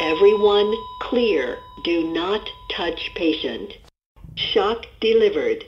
[0.00, 1.58] Everyone clear.
[1.84, 2.40] Do not
[2.76, 3.72] touch patient.
[4.36, 5.64] Shock delivered.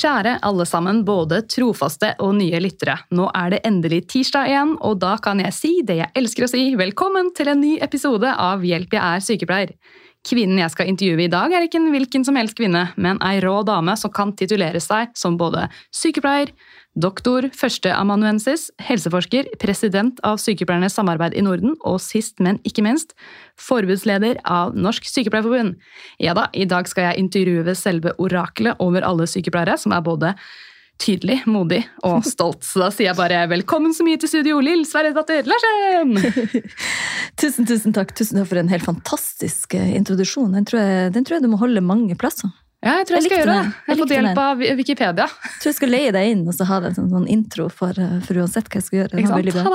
[0.00, 2.94] Kjære alle sammen, både trofaste og nye lyttere.
[3.12, 6.50] Nå er det endelig tirsdag igjen, og da kan jeg si det jeg elsker å
[6.54, 6.62] si.
[6.80, 9.76] Velkommen til en ny episode av Hjelp, jeg er sykepleier.
[10.24, 13.42] Kvinnen jeg skal intervjue i dag, er ikke en hvilken som helst kvinne, men ei
[13.44, 16.56] rå dame som kan titulere seg som både sykepleier,
[16.92, 23.14] Doktor, førsteamanuensis, helseforsker, president av Sykepleiernes samarbeid i Norden og sist, men ikke minst,
[23.56, 25.78] forbudsleder av Norsk Sykepleierforbund.
[26.20, 30.34] Ja da, i dag skal jeg intervjue selve oraklet over alle sykepleiere, som er både
[31.00, 32.60] tydelig, modig og stolt.
[32.66, 36.12] Så da sier jeg bare velkommen så mye til studio, Lill Sverredatter Larsen!
[37.40, 38.12] tusen, tusen takk.
[38.18, 40.52] Tusen takk for en helt fantastisk eh, introduksjon.
[40.58, 42.52] Den tror jeg, den tror jeg du må holde mange plasser.
[42.82, 43.66] Ja, jeg tror jeg, jeg skal gjøre det.
[43.86, 45.26] Jeg har fått hjelp av Wikipedia.
[45.30, 47.94] Jeg tror jeg skal leie deg inn og så ha det en sånn intro for,
[47.94, 49.20] eh, for, uansett hva jeg skal gjøre.
[49.22, 49.68] Ikke sant?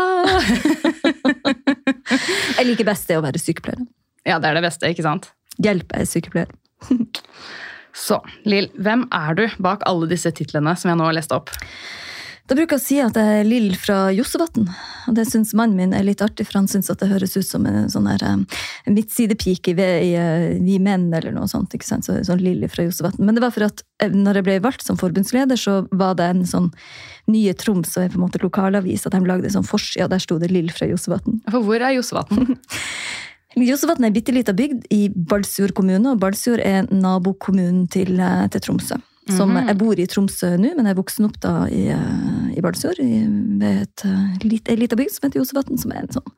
[2.58, 3.86] jeg liker best det å være sykepleier.
[4.28, 5.30] Ja, det er det beste, ikke sant?
[5.64, 6.52] Hjelp, er sykepleier.
[8.08, 11.54] så, Lill, hvem er du bak alle disse titlene som jeg nå har lest opp?
[12.48, 14.70] Da bruker jeg å si at jeg er Lill fra Jossevatn.
[15.10, 17.44] Og det syns mannen min er litt artig, for han syns at det høres ut
[17.44, 18.46] som en sånn her um,
[18.88, 21.76] midtsidepike i, i uh, Vi menn, eller noe sånt.
[21.76, 22.08] ikke sant?
[22.08, 23.26] Så, sånn Lill fra Jossevatn.
[23.28, 26.30] Men det var for at uh, når jeg ble valgt som forbundsleder, så var det
[26.32, 26.72] en sånn
[27.28, 30.16] Nye Troms, og er på en måte lokalavis, at de lagde en sånn forside, og
[30.16, 31.42] der sto det Lill fra Jossevatn.
[31.52, 32.56] For hvor er Jossevatn?
[33.60, 38.24] Jossevatn er ei bitte lita bygd i Balsfjord kommune, og Balsfjord er nabokommunen til,
[38.54, 39.04] til Tromsø.
[39.28, 39.68] Som, mm -hmm.
[39.68, 42.98] Jeg bor i Tromsø nå, men jeg er voksen opp da i, eh, i Balsfjord.
[43.60, 44.06] Ved et,
[44.70, 46.32] ei lite bygd som heter Josevatn, som er en sånn,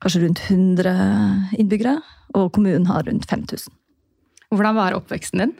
[0.00, 2.02] kanskje rundt 100 innbyggere.
[2.34, 3.68] Og kommunen har rundt 5000.
[4.50, 5.52] Hvordan var oppveksten din?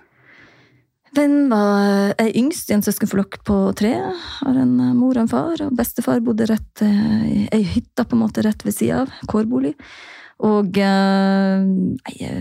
[1.12, 3.92] Den var Jeg er yngst i en søskenflokk på tre.
[4.40, 5.60] Har en eh, mor og en far.
[5.60, 9.12] Og bestefar bodde rett eh, i ei hytte på en måte rett ved sida av.
[9.28, 9.74] Kårbolig.
[10.42, 12.32] Og eh,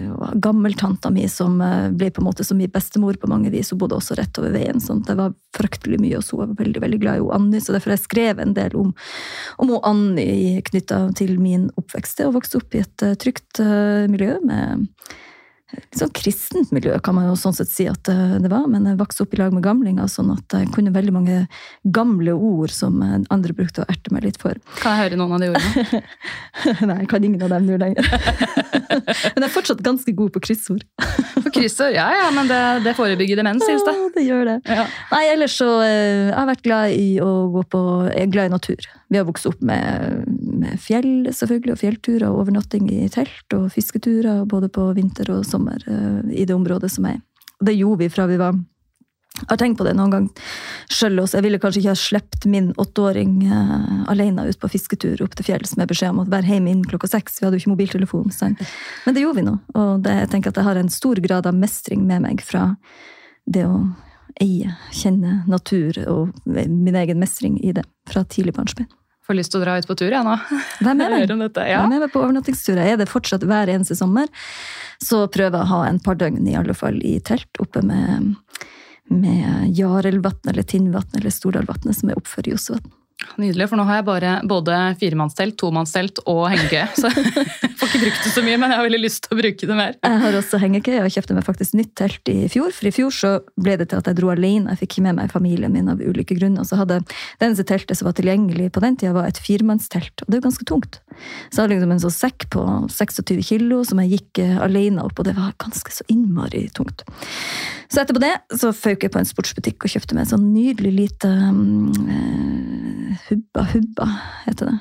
[0.41, 3.81] gammeltanta mi, som eh, ble på en måte som min bestemor på mange vis, hun
[3.83, 4.81] bodde også rett over veien.
[4.81, 7.93] sånn Det var fryktelig mye, og hun var veldig veldig glad i Anny, så derfor
[7.93, 8.93] jeg skrev en del om,
[9.61, 12.23] om Anny knytta til min oppvekst.
[12.25, 13.61] Og vokste opp i et uh, trygt
[14.09, 14.87] miljø med
[15.75, 18.67] litt sånn kristent miljø, kan man jo sånn sett si at eh, det var.
[18.71, 21.37] Men jeg vokste opp i lag med gamlinger, sånn at jeg kunne veldig mange
[21.83, 24.59] gamle ord som andre brukte å erte meg litt for.
[24.81, 26.03] Kan jeg høre noen av de ordene?
[26.89, 28.07] Nei, jeg kan ingen av dem nå lenger.
[29.33, 30.85] men jeg er fortsatt ganske god på kryssord.
[31.41, 33.95] på kryssord, ja ja, men det, det forebygger demens, sies det.
[33.97, 34.57] Ja, det gjør det.
[34.69, 34.87] Ja.
[35.13, 37.81] Nei, ellers så eh, jeg har vært glad i å gå på
[38.11, 38.89] Jeg er glad i natur.
[39.11, 40.27] Vi har vokst opp med,
[40.61, 45.45] med fjell, selvfølgelig, og fjellturer, og overnatting i telt og fisketurer både på vinter og
[45.47, 47.21] sommer uh, i det området som er.
[47.61, 48.57] Det gjorde vi fra vi var
[49.31, 50.25] jeg har tenkt på det noen gang
[50.91, 51.37] sjøl også.
[51.37, 55.47] Jeg ville kanskje ikke ha sluppet min åtteåring uh, alene ut på fisketur opp til
[55.47, 57.39] fjells med beskjed om å være hjemme innen klokka seks.
[57.39, 58.29] Vi hadde jo ikke mobiltelefon.
[58.35, 58.59] Sant?
[59.05, 59.55] Men det gjorde vi nå.
[59.71, 62.73] Og det, jeg tenker at jeg har en stor grad av mestring med meg fra
[63.47, 63.79] det å
[64.41, 68.89] eie, kjenne natur og min egen mestring i det fra tidlig barnsben.
[69.31, 70.35] Får lyst til å dra ut på tur, jeg nå.
[70.83, 71.33] Vær med meg.
[71.63, 71.81] Ja.
[71.85, 72.83] Vær med meg på overnattingsturer.
[72.83, 74.27] Er det fortsatt hver eneste sommer,
[74.99, 78.33] så prøver jeg å ha en par døgn i alle fall i telt oppe med,
[79.07, 82.91] med Jarelvatn eller Tinnvatn eller Stordalvatnet, som er oppfor Josvatn.
[83.39, 86.87] Nydelig, for nå har jeg bare både firemannstelt, tomannstelt og hengekøye.
[86.99, 89.39] Så jeg får ikke brukt det så mye, men jeg har veldig lyst til å
[89.39, 89.95] bruke det mer.
[90.03, 92.73] Jeg har også hengekøye og kjøpte meg faktisk nytt telt i fjor.
[92.75, 93.31] For i fjor så
[93.61, 94.73] ble det til at jeg dro alene.
[94.73, 96.67] Jeg fikk ikke med meg familien min av ulike grunner.
[96.67, 100.25] Så hadde det eneste teltet som var tilgjengelig på den tida, var et firemannstelt.
[100.25, 101.01] Og det er jo ganske tungt.
[101.49, 105.05] Så jeg hadde liksom en sånn sekk på 26 kilo som jeg gikk eh, alene
[105.05, 107.05] opp, og det var ganske så innmari tungt.
[107.91, 110.93] Så etterpå det så føk jeg på en sportsbutikk og kjøpte meg en sånn nydelig
[110.95, 114.07] lite um, Hubba Hubba,
[114.47, 114.79] heter det.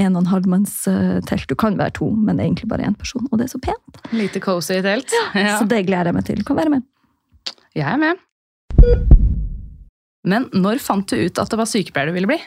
[0.00, 1.32] En og en halvmannstelt.
[1.32, 1.44] eh.
[1.48, 3.26] Du kan være to, men det er egentlig bare én person.
[3.30, 3.98] Og det er så pent.
[4.12, 5.12] Lite cozy telt.
[5.34, 5.58] Ja.
[5.60, 6.40] Så det gleder jeg meg til.
[6.44, 6.86] Kan være med.
[7.76, 8.22] Jeg er med.
[10.24, 12.38] Men når fant du ut at det var sykepleier du ville bli?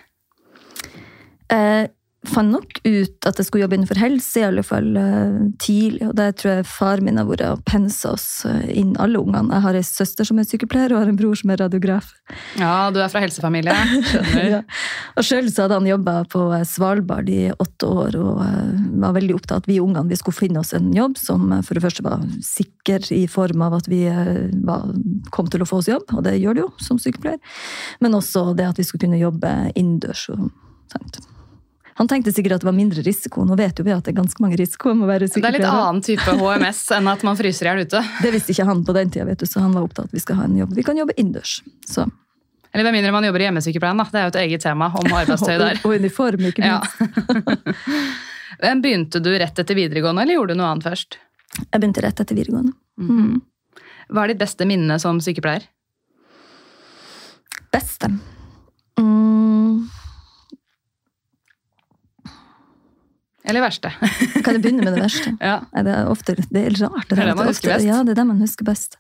[1.54, 1.86] Eh,
[2.30, 6.04] fant nok ut at jeg skulle jobbe innenfor helse, i alle fall uh, tidlig.
[6.10, 9.54] Og der tror jeg far min har vært og pensa oss uh, inn, alle ungene.
[9.56, 12.14] Jeg har ei søster som er sykepleier, og har en bror som er radiograf.
[12.60, 13.76] Ja, du er fra helsefamilie.
[14.10, 14.46] Skjønner.
[14.58, 14.62] ja.
[15.16, 19.56] Og sjøl hadde han jobba på Svalbard i åtte år og eh, var veldig opptatt
[19.56, 22.06] av at vi ungene vi skulle finne oss en jobb som eh, for det første
[22.06, 24.90] var sikker i form av at vi eh, var,
[25.36, 27.40] kom til å få oss jobb, og det gjør det jo som sykepleier,
[28.04, 30.28] men også det at vi skulle kunne jobbe innendørs.
[30.34, 30.50] og
[30.94, 31.24] sånt.
[31.96, 33.46] Han tenkte sikkert at det var mindre risiko.
[33.48, 36.34] Nå vet jo vi at det er ganske mange være Det er litt annen type
[36.42, 38.02] HMS enn at man fryser i hjel ute.
[38.20, 40.18] Det visste ikke han på den tida, vet du, så han var opptatt av at
[40.18, 40.74] vi skal ha en jobb.
[40.76, 41.62] Vi kan jobbe innendørs.
[41.88, 42.04] Så.
[42.76, 44.04] Eller med mindre man jobber i hjemmesykepleien.
[44.04, 44.08] da.
[44.12, 45.80] Det er jo et eget tema om arbeidstøy der.
[45.88, 47.00] Og uniform, ikke minst.
[48.56, 48.76] Ja.
[48.80, 51.18] Begynte du rett etter videregående, eller gjorde du noe annet først?
[51.60, 52.72] Jeg begynte rett etter videregående.
[53.00, 53.42] Mm.
[54.12, 55.66] Hva er ditt beste minne som sykepleier?
[57.76, 58.12] Beste?
[63.46, 63.92] Eller verste?
[64.44, 65.36] kan jeg begynne med det verste?
[65.40, 65.60] ja.
[65.74, 67.10] Det er ofte det er rart.
[67.10, 67.86] Det er det man ofte- husker best.
[67.88, 68.98] Ja, det er det man husker best.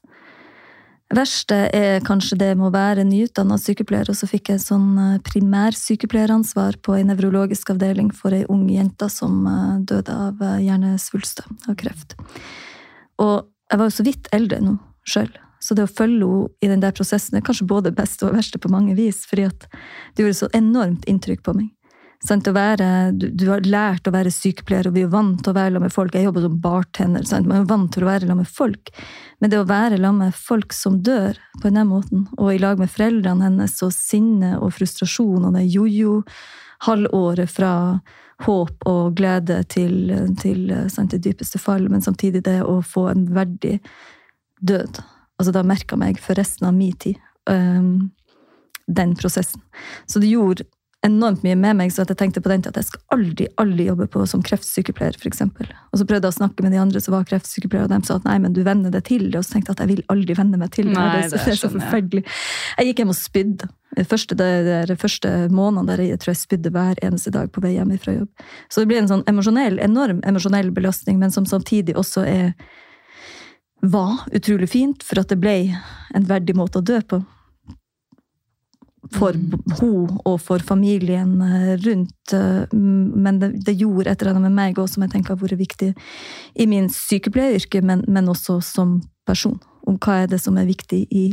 [1.15, 5.19] verste er kanskje det med å være nyutdanna sykepleier, og så fikk jeg sånn eh,
[5.25, 11.45] primærsykepleieransvar på ei nevrologisk avdeling for ei ung jente som eh, døde av eh, hjernesvulster,
[11.69, 12.17] av kreft.
[13.21, 14.75] Og jeg var jo så vidt eldre nå
[15.05, 15.29] sjøl,
[15.61, 18.59] så det å følge henne i den der prosessen er kanskje både beste og verste
[18.61, 19.65] på mange vis, fordi at
[20.17, 21.69] det gjorde så enormt inntrykk på meg.
[22.23, 25.55] Sant, være, du, du har lært å være sykepleier, og vi er vant til å
[25.57, 26.15] være sammen med folk.
[26.15, 27.25] Jeg jobber som bartender.
[27.27, 27.49] Sant?
[27.49, 28.91] Man er vant til å være sammen med folk.
[29.43, 32.81] Men det å være sammen med folk som dør på den måten, og i lag
[32.81, 37.73] med foreldrene hennes, og sinne og frustrasjon og det jojo-halvåret fra
[38.45, 43.29] håp og glede til, til sant, det dypeste fall, men samtidig det å få en
[43.35, 43.77] verdig
[44.59, 44.99] død.
[45.35, 48.09] Altså, det merka meg for resten av min tid, Um,
[48.87, 49.61] den prosessen.
[50.05, 50.63] Så det gjorde
[51.05, 53.47] enormt mye med meg, så at jeg tenkte på den til at jeg skal aldri
[53.61, 55.43] aldri jobbe på som kreftsykepleier, f.eks.
[55.45, 58.17] Og så prøvde jeg å snakke med de andre som var kreftsykepleiere, og de sa
[58.19, 59.39] at nei, men du venner deg til det.
[59.39, 60.95] Og så tenkte jeg at jeg vil aldri venne meg til det.
[60.97, 62.23] Nei, det, er så, det det er forferdelig.
[62.79, 63.69] Jeg gikk hjem og spydde.
[63.95, 64.49] De første, de,
[64.89, 68.17] de første månedene der jeg tror jeg spydde hver eneste dag på vei hjem fra
[68.17, 68.47] jobb.
[68.67, 72.49] Så det blir en sånn emosjonell, enorm emosjonell belastning, men som samtidig også er
[73.85, 75.55] var utrolig fint, for at det ble
[76.15, 77.19] en verdig måte å dø på
[79.13, 79.37] for
[79.79, 82.33] hun og for familien eh, rundt.
[82.33, 85.41] eh, Men det, det gjorde et eller annet med meg også, som jeg tenker har
[85.41, 85.91] vært viktig
[86.55, 89.59] i min sykepleieryrke, men, men også som person.
[89.85, 91.25] Om hva er det som er viktig i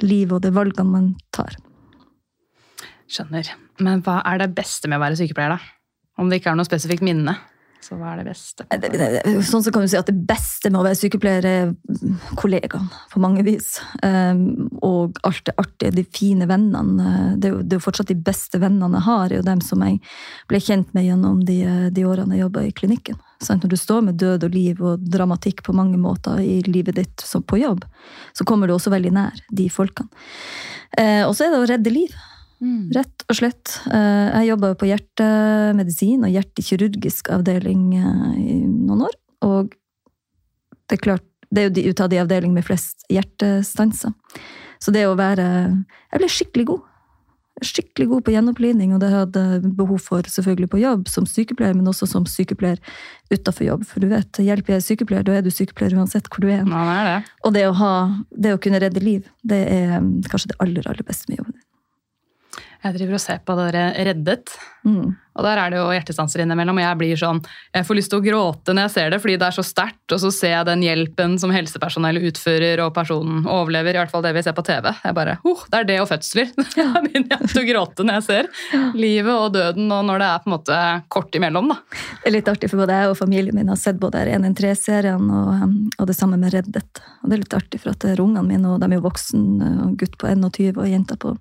[0.00, 1.56] livet og de valgene man tar.
[3.08, 3.50] Skjønner.
[3.80, 5.60] Men hva er det beste med å være sykepleier, da?
[6.18, 7.36] Om det ikke er noe spesifikt minne,
[7.84, 8.64] så hva er det beste?
[9.46, 11.70] Sånn så kan du si at Det beste med å være sykepleier er
[12.38, 13.76] kollegaene, på mange vis.
[14.02, 17.36] Um, og alt det artige, de fine vennene.
[17.38, 19.62] Det er, jo, det er jo fortsatt de beste vennene jeg har, er jo dem
[19.64, 20.00] som jeg
[20.50, 21.58] ble kjent med gjennom de,
[21.94, 23.20] de årene jeg jobba i klinikken.
[23.38, 26.98] Sånn, Når du står med død og liv og dramatikk på mange måter i livet
[26.98, 27.86] ditt som på jobb,
[28.34, 30.10] så kommer du også veldig nær de folkene.
[30.98, 32.18] Eh, og så er det å redde liv.
[32.94, 33.76] Rett og slett.
[33.86, 39.16] Eh, Jeg jobba på hjertemedisin og hjertekirurgisk avdeling eh, i noen år.
[39.46, 39.74] Og
[40.88, 44.12] det er klart, det er jo de, ut av de avdelingene med flest hjertestanser.
[44.82, 45.44] Så det å være
[46.12, 46.84] Jeg ble skikkelig god.
[47.58, 49.40] Skikkelig god på gjenopplivning, og det hadde
[49.74, 52.78] behov for selvfølgelig på jobb som sykepleier, men også som sykepleier
[53.34, 53.82] utafor jobb.
[53.88, 56.62] For du vet, hjelper jeg sykepleier, da er du sykepleier uansett hvor du er.
[56.62, 57.32] Ja, det er det.
[57.42, 57.94] Og det å, ha,
[58.30, 61.58] det å kunne redde liv, det er mm, kanskje det aller, aller beste med jobben.
[62.84, 64.58] Jeg driver og ser på dere Reddet,
[64.88, 65.10] Mm.
[65.36, 67.40] og der er det jo hjertestanser innimellom, og jeg blir sånn,
[67.74, 70.14] jeg får lyst til å gråte når jeg ser det, fordi det er så sterkt,
[70.14, 74.22] og så ser jeg den hjelpen som helsepersonellet utfører, og personen overlever, i hvert fall
[74.24, 74.88] det vi ser på TV.
[75.02, 76.54] Jeg bare, oh, det er det og fødsler.
[76.78, 80.30] Da begynner jeg til å gråte når jeg ser livet og døden, og når det
[80.30, 80.80] er på en måte
[81.12, 81.78] kort imellom, da.
[82.22, 85.52] Det er litt artig, for både jeg og familien min har sett både 113-serien og,
[85.66, 87.02] um, og det samme med Reddet.
[87.20, 89.06] Og det er litt artig, for at det er ungene mine, og de er jo
[89.10, 89.46] voksen,
[89.84, 91.34] og gutt på 21 og jenta på,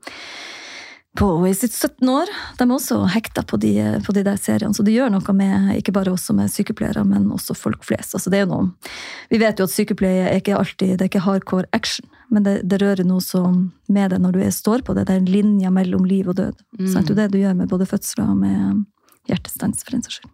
[1.18, 2.30] på i sitt 17 år.
[2.58, 3.74] De er også hekta på de,
[4.06, 7.04] på de der seriene, så det gjør noe med ikke bare oss som er sykepleiere,
[7.08, 8.14] men også folk flest.
[8.18, 8.92] Altså, det er jo noe,
[9.32, 12.60] vi vet jo at sykepleie er ikke alltid det er ikke hardcore action, men det,
[12.70, 15.08] det rører noe som med det når du er, står på det.
[15.08, 16.66] Det er en linje mellom liv og død.
[16.92, 17.10] Sant?
[17.10, 18.84] Det er det du gjør med både fødsler og med
[19.32, 20.34] hjertestans, for en saks skyld.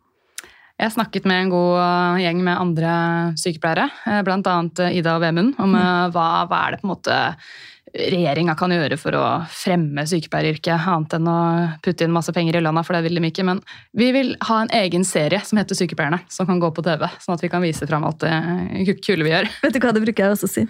[0.82, 2.94] Jeg snakket med en god uh, gjeng med andre
[3.40, 4.24] sykepleiere, bl.a.
[4.26, 6.16] blant annet uh, Ida og Vemund, om mm.
[6.16, 7.20] hva, hva er det på en måte
[7.94, 9.24] regjeringa kan gjøre for å
[9.54, 11.38] fremme sykepleieryrket, annet enn å
[11.86, 13.46] putte inn masse penger i lønna, for det vil de ikke.
[13.46, 13.62] Men
[13.98, 17.36] vi vil ha en egen serie som heter Sykepleierne, som kan gå på TV, sånn
[17.38, 19.50] at vi kan vise fram alt det kule vi gjør.
[19.66, 20.66] Vet du hva, det bruker jeg også å si.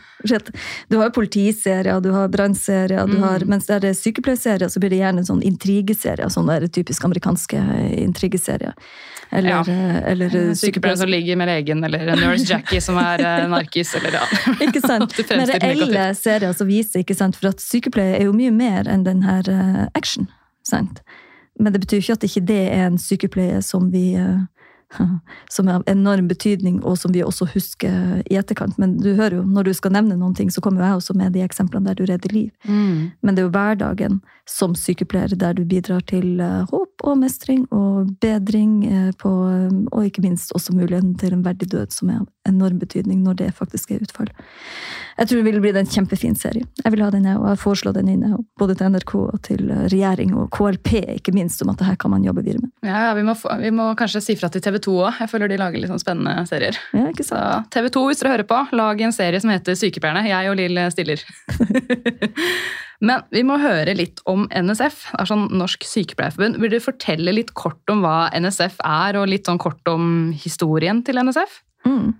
[0.92, 5.01] Du har politiserier, du har brannserier, du har, mens det er sykepleierserier, så blir det
[5.03, 7.63] gjerne sånn intrigeserier, sånn der typisk amerikanske
[8.03, 8.75] intrigeserier.
[9.32, 9.63] Eller, Ja.
[10.12, 10.56] eller sykepleier.
[10.56, 14.24] sykepleier som ligger med legen, eller Nurse Jackie som er eh, narkis, eller ja.
[14.62, 15.13] Ikke sant?
[15.30, 17.36] Men reelle serier som viser, ikke sant?
[17.39, 20.27] For at sykepleier er jo mye mer enn den her eh, action.
[20.68, 21.01] Sant?
[21.60, 24.39] Men det betyr ikke at ikke det er en sykepleie som vi eh,
[25.55, 28.77] som er av enorm betydning, og som vi også husker i etterkant.
[28.81, 31.33] Men du hører jo, når du skal nevne noen ting, så kommer jeg også med
[31.35, 32.51] de eksemplene der du redder liv.
[32.67, 37.63] Men det er jo hverdagen som sykepleier der du bidrar til eh, håp og mestring
[37.71, 39.31] og bedring, eh, på,
[39.91, 43.39] og ikke minst også muligheten til en verdig død, som er av enorm betydning når
[43.39, 44.27] det faktisk er utfall.
[45.17, 46.65] Jeg tror det vil bli en kjempefin serie.
[46.81, 49.71] Jeg vil ha den, her, og jeg foreslår den inne, både til NRK og til
[49.71, 52.73] eh, regjering og KLP, ikke minst, om at det her kan man jobbe videre med.
[52.83, 55.19] Ja, ja, vi, må, vi må kanskje si fra til TV 2 òg.
[55.23, 56.77] Jeg føler de lager litt sånn spennende serier.
[56.95, 57.39] Ja, ikke Så?
[57.73, 60.25] TV 2, hvis dere hører på, lag en serie som heter Sykepleierne.
[60.29, 61.23] Jeg og Lill stiller.
[63.07, 66.59] Men vi må høre litt om NSF, er sånn Norsk Sykepleierforbund.
[66.63, 71.01] Vil du fortelle litt kort om hva NSF er, og litt sånn kort om historien
[71.03, 71.59] til NSF?
[71.83, 72.13] Mm.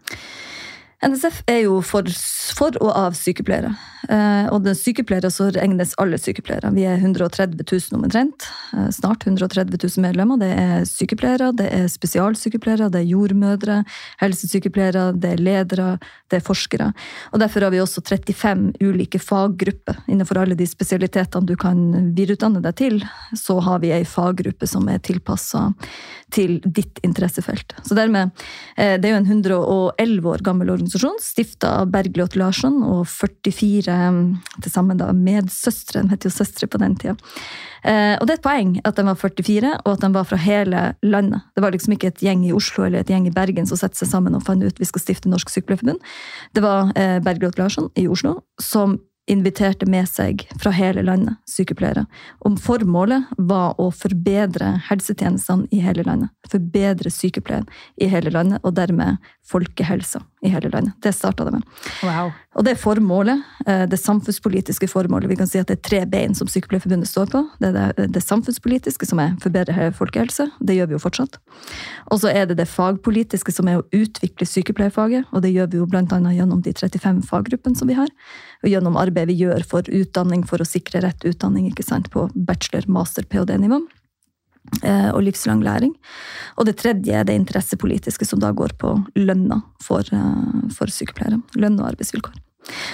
[1.04, 2.08] NSF er jo for,
[2.56, 3.74] for og av sykepleiere.
[4.12, 6.74] Eh, og det er sykepleiere så regnes alle sykepleiere.
[6.76, 8.48] Vi er 130 000 omtrent.
[8.76, 10.40] Eh, snart 130 000 medlemmer.
[10.42, 13.82] Det er sykepleiere, det er spesialsykepleiere, det er jordmødre,
[14.24, 15.90] helsesykepleiere, det er ledere,
[16.32, 16.92] det er forskere.
[17.32, 20.04] Og derfor har vi også 35 ulike faggrupper.
[20.08, 23.00] Innenfor alle de spesialitetene du kan videreutdanne deg til,
[23.40, 25.70] så har vi ei faggruppe som er tilpassa
[26.34, 27.76] til ditt interessefelt.
[27.86, 28.32] Så dermed,
[28.76, 33.94] eh, det er jo en 111 år gammel organisasjon, stifta av Bergljot Larsson og 44
[33.94, 34.18] eh,
[34.62, 37.16] til sammen da, medsøstre, de het jo søstre på den tida.
[37.84, 40.40] Eh, og det er et poeng at de var 44, og at de var fra
[40.40, 41.44] hele landet.
[41.56, 44.00] Det var liksom ikke et gjeng i Oslo eller et gjeng i Bergen som satte
[44.00, 46.04] seg sammen og fant ut vi skal stifte Norsk Sykepleierforbund.
[46.56, 52.06] Det var eh, Bergljot Larsson i Oslo som inviterte med seg fra hele landet sykepleiere.
[52.44, 56.34] Om formålet var å forbedre helsetjenestene i hele landet.
[56.52, 57.68] Forbedre sykepleien
[58.02, 60.94] i hele landet, og dermed folkehelsa i hele landet.
[61.04, 61.64] Det starta det med.
[62.04, 62.34] Wow.
[62.60, 66.36] Og det formålet, eh, det samfunnspolitiske formålet, vi kan si at det er tre bein
[66.36, 67.44] som Sykepleierforbundet står på.
[67.60, 70.50] Det er det, det samfunnspolitiske, som er forbedre folkehelse.
[70.60, 71.40] Det gjør vi jo fortsatt.
[72.12, 75.32] Og så er det det fagpolitiske, som er å utvikle sykepleierfaget.
[75.32, 78.12] Og det gjør vi jo annet gjennom de 35 faggruppene som vi har.
[78.64, 82.88] Gjennom arbeid vi gjør for utdanning, for å sikre rett utdanning ikke sant, på bachelor,
[82.88, 83.82] master, ph.d.-nivå.
[84.84, 85.94] eh, Og livslang læring.
[86.58, 91.42] Og det tredje er det interessepolitiske, som da går på lønna for, eh, for sykepleiere.
[91.56, 92.40] Lønn og arbeidsvilkår.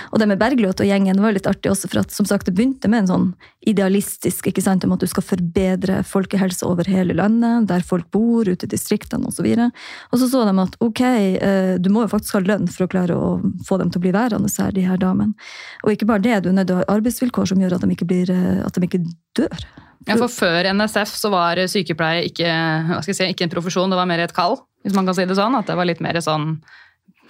[0.10, 2.56] Og det med Bergljot og gjengen var litt artig også, for at som sagt, det
[2.58, 3.28] begynte med en sånn
[3.70, 8.48] idealistisk ikke sant, om at du skal forbedre folkehelse over hele landet, der folk bor,
[8.50, 9.46] ute i distriktene osv.
[9.52, 12.88] Og, og så så de at ok, eh, du må jo faktisk ha lønn for
[12.88, 13.36] å klare å
[13.68, 15.38] få dem til å bli værende her, de her damene.
[15.84, 17.94] Og ikke bare det, du er nødt til å ha arbeidsvilkår som gjør at de
[17.96, 19.04] ikke, blir, eh, at de ikke
[19.38, 19.70] dør.
[20.08, 22.50] Ja, for Før NSF så var sykepleie ikke,
[23.04, 24.58] si, ikke en profesjon, det var mer et kall.
[24.86, 26.54] Hvis man kan si det sånn, At det var litt mer sånn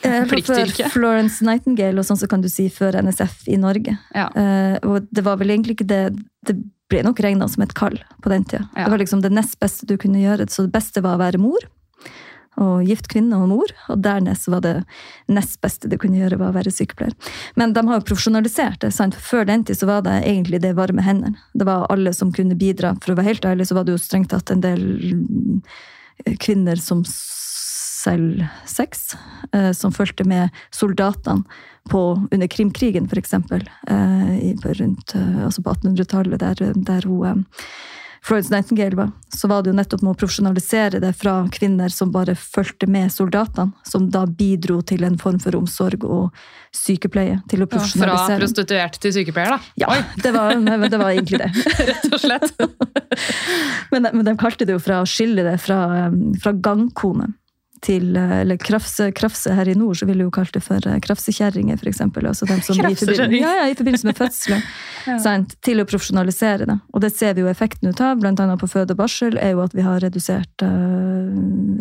[0.02, 3.98] Eh, for Før Florence Nightingale og sånn, så kan du si før NSF i Norge.
[4.16, 4.30] Ja.
[4.32, 6.04] Eh, og det var vel egentlig ikke det
[6.48, 6.56] Det
[6.90, 8.64] ble nok regna som et kall på den tida.
[8.74, 8.88] Ja.
[8.88, 10.48] Det var liksom det nest beste du kunne gjøre.
[10.50, 11.68] Så det beste var å være mor.
[12.60, 13.74] Og gift kvinne og mor.
[13.94, 14.74] Og dernest var det
[15.30, 17.14] nest beste du kunne gjøre, var å være sykepleier.
[17.60, 18.90] Men de har jo profesjonalisert det.
[18.96, 19.14] sant?
[19.14, 21.38] Før den tid så var det egentlig det varme hendene.
[21.54, 22.96] Det var alle som kunne bidra.
[23.04, 24.82] For å være helt ærlig så var det jo strengt tatt en del
[26.42, 27.04] kvinner som
[28.00, 29.14] selv sex,
[29.54, 31.44] eh, som fulgte med soldatene
[31.90, 37.46] på, under Krimkrigen, eksempel, eh, rundt, eh, altså på 1800-tallet, der, der hun
[38.22, 42.12] Florence Nightingale var, så var det jo nettopp med å profesjonalisere det fra kvinner som
[42.12, 46.36] bare fulgte med soldatene, som da bidro til en form for omsorg og
[46.76, 47.40] sykepleie.
[47.50, 48.36] Til å profesjonalisere.
[48.36, 49.60] fra prostituert til sykepleier, da.
[49.80, 51.52] Ja, det var, det var egentlig det.
[51.94, 52.66] Rett og slett.
[53.92, 55.80] Men, de- men de kalte det jo fra å skille det fra,
[56.44, 57.32] fra gangkone
[57.86, 60.84] til eh, Eller krafse, krafse her i nord, så ville vi jo kalt det for
[60.88, 62.28] eh, krafsekjerringer, eksempel.
[62.30, 64.64] Altså dem som i forbindelse, ja, ja, i forbindelse med fødsler.
[65.26, 65.56] sant?
[65.66, 66.78] Til å profesjonalisere det.
[66.94, 69.64] Og det ser vi jo effekten ut av, annet på føde og barsel, er jo
[69.66, 71.30] at vi har redusert, uh,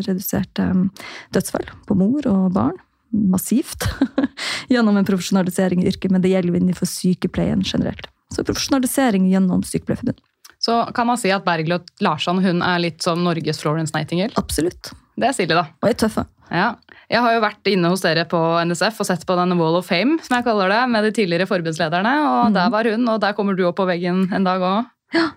[0.06, 0.88] redusert um,
[1.34, 2.78] dødsfall på mor og barn.
[3.08, 3.88] Massivt.
[4.72, 8.10] gjennom en profesjonalisering i yrket, men det gjelder jo innenfor sykepleien generelt.
[8.34, 10.20] Så profesjonalisering gjennom Sykepleierforbundet.
[10.58, 14.34] Så kan man si at Bergljot Larsson hun er litt som Norges Florence Nightingale.
[14.36, 14.90] Absolutt.
[15.18, 15.64] Det er stilig, da.
[15.88, 16.24] Er tøffe.
[16.52, 16.68] Ja.
[17.08, 19.88] Jeg har jo vært inne hos dere på NSF og sett på den Wall of
[19.88, 23.36] Fame, som jeg kaller det, med de tidligere forbundslederne, og der var hun, og der
[23.36, 24.88] kommer du opp på veggen en dag òg.
[25.16, 25.30] Ja.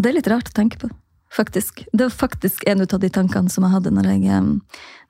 [0.00, 0.88] det er litt rart å tenke på,
[1.36, 1.84] faktisk.
[1.92, 4.44] Det var faktisk en av de tankene som jeg hadde når jeg,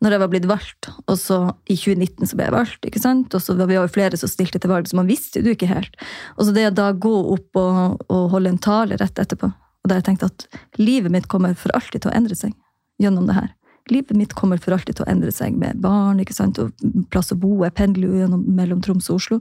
[0.02, 0.90] når jeg var blitt valgt.
[1.06, 3.38] Og så i 2019 så ble jeg valgt, ikke sant?
[3.38, 5.70] Og så var vi jo flere som stilte til valg, så man visste jo ikke
[5.70, 5.94] helt.
[6.34, 9.90] Og så det å da gå opp og, og holde en tale rett etterpå, og
[9.90, 10.48] der jeg tenkte at
[10.82, 12.56] livet mitt kommer for alltid til å endre seg
[12.98, 13.52] gjennom det her.
[13.92, 16.72] Livet mitt kommer for alltid til å endre seg med barn ikke sant, og
[17.12, 17.50] plass å bo.
[17.66, 19.40] Jeg pendler jo gjennom, mellom Troms og Oslo.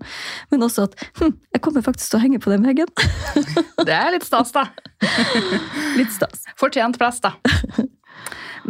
[0.51, 2.91] Men også at hm, jeg kommer faktisk til å henge på den veggen.
[3.87, 4.65] Det er litt stas, da.
[5.99, 6.43] Litt stas.
[6.59, 7.33] Fortjent plass, da.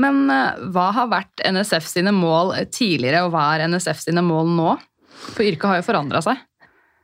[0.04, 4.50] Men eh, hva har vært NSF sine mål tidligere, og hva er NSF sine mål
[4.54, 4.72] nå?
[5.34, 6.38] For yrket har jo forandra seg.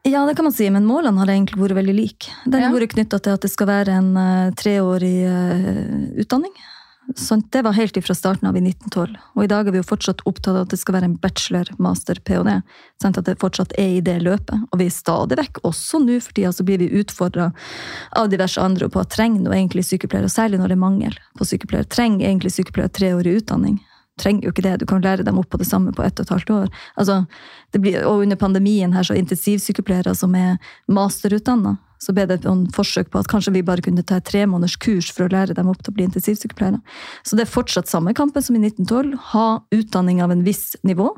[0.07, 2.29] Ja, det kan man si, men målene har egentlig vært veldig like.
[2.45, 2.75] Den har Ja.
[2.77, 6.53] vært knytta til at det skal være en eh, treårig eh, utdanning.
[7.17, 9.15] Sånn, det var helt ifra starten av i 1912.
[9.33, 11.71] Og i dag er vi jo fortsatt opptatt av at det skal være en bachelor,
[11.81, 12.59] master, ph.d.
[13.01, 14.67] Sånn at det fortsatt er i det løpet.
[14.69, 17.49] Og vi er stadig vekk, også nå for tida, så blir vi utfordra
[18.19, 21.19] av diverse andre på at trenger nå egentlig sykepleiere, og særlig når det er mangel
[21.39, 21.89] på sykepleiere.
[21.89, 23.79] Trenger egentlig sykepleiere treårig utdanning?
[24.19, 26.27] Trenger jo ikke det, du kan lære dem opp på det samme på ett og
[26.27, 26.71] et halvt år.
[26.99, 27.21] Altså,
[27.77, 30.57] blir, og under pandemien her, så intensivsykepleiere som er
[30.91, 34.45] masterutdanna, så ble det en forsøk på at kanskje vi bare kunne ta et tre
[34.47, 36.79] måneders kurs for å lære dem opp til å bli intensivsykepleiere.
[37.27, 39.17] Så det er fortsatt samme kampen som i 1912.
[39.33, 41.11] Ha utdanning av en viss nivå.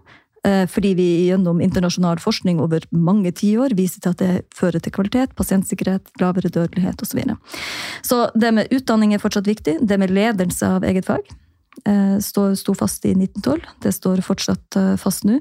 [0.43, 4.91] eh, Fordi vi gjennom internasjonal forskning over mange tiår viser til at det fører til
[4.91, 7.11] kvalitet, pasientsikkerhet, lavere dødelighet osv.
[7.11, 7.37] Så, videre.
[8.01, 9.77] så det med utdanning er fortsatt viktig.
[9.85, 11.29] Det med ledelse av eget fag
[12.21, 13.61] sto fast i 1912.
[13.81, 15.39] Det står fortsatt eh, fast nå.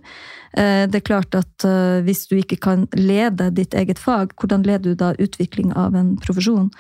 [0.56, 4.62] Eh, Det er klart at eh, hvis du ikke kan lede ditt eget fag, hvordan
[4.62, 6.70] leder du da utvikling av en profesjon?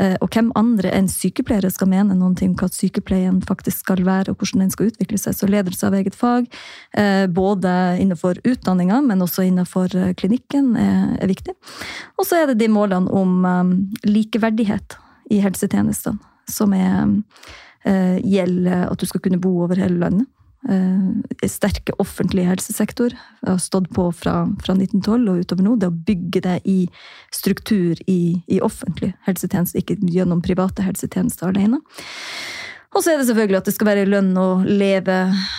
[0.00, 4.04] Eh, Og hvem andre enn sykepleiere skal mene noen ting om hva sykepleien faktisk skal
[4.04, 5.36] være, og hvordan den skal utvikle seg.
[5.38, 6.50] Så ledelse av eget fag,
[6.92, 11.54] eh, både innenfor utdanninga, men også innenfor eh, klinikken, er, viktig.
[12.18, 14.98] Og så er det de målene om eh, likeverdighet
[15.30, 17.54] i helsetjenestene, som er eh,
[17.86, 20.26] gjelder at du skal kunne bo over hele landet.
[20.68, 23.12] Eh, sterke offentlige helsesektor
[23.46, 25.74] har stått på fra, fra 1912 og utover nå.
[25.78, 26.78] Det å bygge det i
[27.34, 31.78] struktur i, i offentlig helsetjeneste, ikke gjennom private helsetjenester alene.
[32.96, 35.16] Og så er det selvfølgelig at det skal være lønn å leve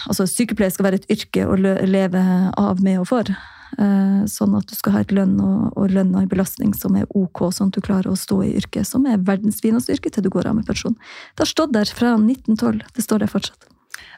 [0.09, 2.23] Altså sykepleier skal være et yrke å leve
[2.57, 3.31] av, med og for.
[3.77, 6.95] Eh, Sånn at du skal ha et lønn og, og lønn og en belastning som
[6.99, 10.11] er ok, sånn at du klarer å stå i yrket, som er verdens fineste yrke
[10.11, 10.97] til du går av med pensjon.
[11.35, 12.83] Det har stått der fra 1912.
[12.95, 13.69] Det står der fortsatt.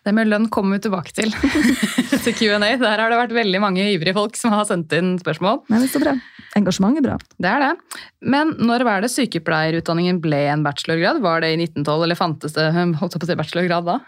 [0.04, 1.32] Det med lønn kommer vi tilbake til
[2.24, 2.60] til Q&A.
[2.80, 5.62] Der har det vært veldig mange ivrige folk som har sendt inn spørsmål.
[5.72, 6.14] Men det står bra.
[6.58, 7.18] Engasjement er bra.
[7.38, 8.00] Det er det.
[8.34, 11.22] Men når var det sykepleierutdanningen ble en bachelorgrad?
[11.24, 12.70] Var det i 1912, eller fantes det
[13.02, 14.00] holdt jeg på å si bachelorgrad da?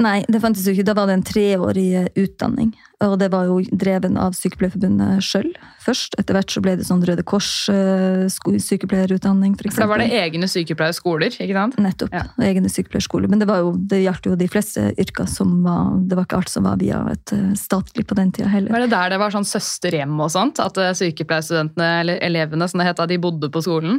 [0.00, 0.84] Nei, det fantes jo ikke.
[0.88, 2.70] Da var det en treårig eh, utdanning.
[3.02, 5.48] Og det var jo dreven av Sykepleierforbundet sjøl
[5.82, 6.14] først.
[6.20, 9.74] Etter hvert så ble det sånn Røde Kors-sykepleierutdanning, f.eks.
[9.74, 11.74] For da var det egne sykepleierskoler, ikke sant?
[11.82, 12.10] Nettopp.
[12.14, 12.22] Ja.
[12.46, 13.28] Egne sykepleierskoler.
[13.32, 16.40] Men det, var jo, det gjaldt jo de fleste yrker som var Det var ikke
[16.42, 18.70] alt som var via et eh, statlig på den tida heller.
[18.72, 20.56] Var det der det var sånn søsterhjem og sånt?
[20.62, 23.96] At eh, sykepleierstudentene, eller elevene som det het, de bodde på skolen?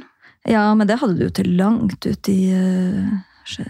[0.49, 3.07] Ja, men det hadde du jo til langt ut i eh,
[3.43, 3.65] ikke,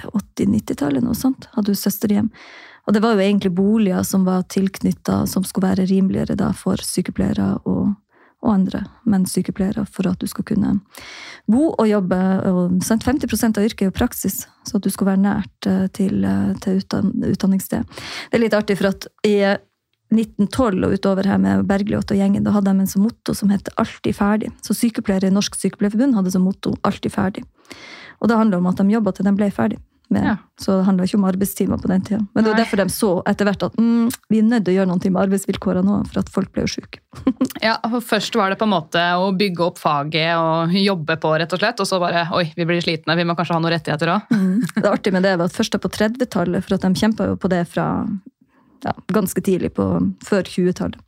[0.00, 1.48] 80-90-tallet, noe sånt.
[1.52, 2.30] Hadde du søsterhjem.
[2.86, 6.80] Og det var jo egentlig boliger som var tilknytta, som skulle være rimeligere da for
[6.82, 7.92] sykepleiere og,
[8.42, 10.74] og andre, men sykepleiere, for at du skal kunne
[11.50, 12.18] bo og jobbe.
[12.50, 15.84] Og, sant, 50% av yrket er jo praksis, så at du skal være nært eh,
[15.94, 17.86] til, eh, til utdanningssted.
[17.86, 19.36] Det er litt artig, for at i
[20.14, 23.50] 1912 og utover her med Bergljot og gjengen, da hadde de en som motto som
[23.50, 24.52] het 'alltid ferdig'.
[24.62, 27.44] Så sykepleiere i Norsk Sykepleierforbund hadde som motto 'alltid ferdig'.
[28.20, 29.78] Og det handler om at de jobba til de ble ferdig.
[30.12, 30.24] Med.
[30.26, 30.36] Ja.
[30.60, 32.20] Så det handla ikke om arbeidstimer på den tida.
[32.34, 34.76] Men det var derfor de så etter hvert at mm, vi er nødt til å
[34.76, 37.00] gjøre noe med arbeidsvilkårene nå, for at folk ble jo syke.
[37.62, 41.30] Ja, for Først var det på en måte å bygge opp faget og jobbe på,
[41.38, 41.80] rett og slett.
[41.80, 44.34] Og så bare oi, vi blir slitne, vi må kanskje ha noen rettigheter òg.
[44.74, 47.48] Det artige med det var at først på 30-tallet, for at de kjempa jo på
[47.48, 47.86] det fra
[48.84, 49.88] ja, ganske tidlig på
[50.26, 51.00] før 20-tallet.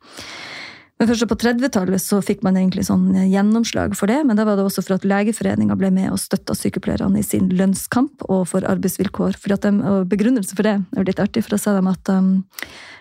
[1.01, 4.57] Men først på 30-tallet så fikk man egentlig sånn gjennomslag for det, men da var
[4.57, 8.67] det også for at Legeforeninga ble med og støtta sykepleierne i sin lønnskamp og for
[8.71, 9.35] arbeidsvilkår.
[9.43, 12.31] For de, og begrunnelse for det er litt artig, for da sa de at um,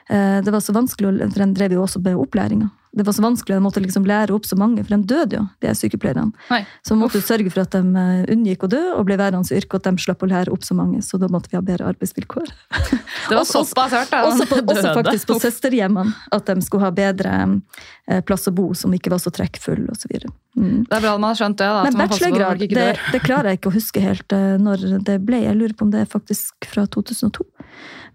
[0.09, 2.71] eh, det var så vanskelig, for de drev jo også med opplæringa.
[2.93, 5.43] Det var så vanskelig, de måtte liksom lære opp så mange, for de døde jo,
[5.63, 6.29] de sykepleierne.
[6.51, 6.59] Nei.
[6.85, 7.25] Så de måtte Uff.
[7.25, 9.87] sørge for at de eh, unngikk å dø og ble værende i yrket, og at
[9.89, 11.01] de slapp å lære opp så mange.
[11.01, 12.51] Så da måtte vi ha bedre arbeidsvilkår.
[13.29, 14.21] Det var såpass hørt, da.
[14.29, 16.13] Også, på, også faktisk på søsterhjemmene.
[16.35, 20.13] At de skulle ha bedre eh, plass å bo, som ikke var så trekkfull osv.
[20.53, 20.83] Mm.
[20.85, 21.69] Det er bra man har skjønt det.
[21.73, 21.83] da.
[21.87, 25.41] Men bachelorgrad, det, det klarer jeg ikke å huske helt eh, når det ble.
[25.47, 27.47] Jeg lurer på om det er faktisk fra 2002.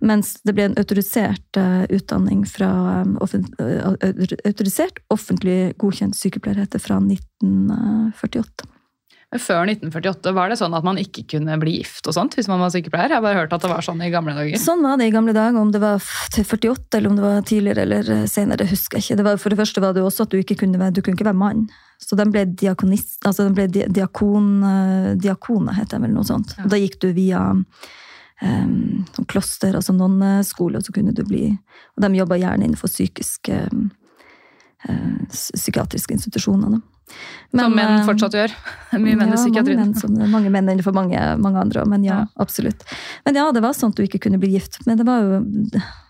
[0.01, 2.69] Mens det ble en autorisert eh, utdanning fra
[3.03, 8.69] eh, au- Autorisert offentlig godkjent sykepleier heter fra 1948.
[9.37, 12.63] Før 1948 var det sånn at man ikke kunne bli gift og sånt hvis man
[12.63, 13.11] var sykepleier.
[13.13, 14.57] Jeg har bare hørt at det var sånn i gamle dager.
[14.63, 15.59] Sånn var det i gamle dager.
[15.61, 16.01] Om det var
[16.33, 19.19] til 48 eller om det var tidligere eller eh, senere, husker jeg ikke.
[19.21, 21.19] Det var, for det første var det også at du ikke kunne være, du kunne
[21.19, 21.67] ikke være mann.
[22.01, 24.49] Så den ble diakonist, altså den ble di- diakon,
[25.21, 26.55] diakone, heter det vel noe sånt.
[26.57, 26.69] Ja.
[26.71, 27.43] Da gikk du via
[28.43, 31.51] um, kloster, altså nonneskole, og så kunne du bli
[31.97, 33.57] Og de jobba gjerne innenfor psykiske
[34.89, 36.77] eh, psykiatriske institusjoner.
[36.77, 36.81] da.
[37.51, 38.55] Som menn eh, fortsatt gjør.
[39.03, 39.81] Mye menn i psykiatrien.
[39.81, 42.27] mange menn, som, mange menn innenfor mange, mange andre men ja, Ja.
[42.37, 42.85] absolutt.
[43.25, 44.81] Men ja, det var sånn at du ikke kunne bli gift.
[44.87, 45.41] Men det var jo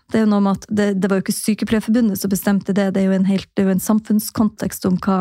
[0.09, 2.87] det er jo noe med at det, det var jo ikke Sykepleierforbundet som bestemte det,
[2.95, 5.19] det er jo en, helt, det er jo en samfunnskontekst om hva,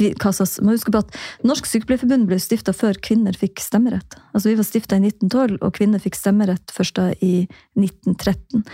[0.00, 4.16] må huske på at Norsk Sykepleierforbund ble stifta før kvinner fikk stemmerett.
[4.32, 7.46] Altså Vi var stifta i 1912, og kvinner fikk stemmerett først da i
[7.78, 8.64] 1913.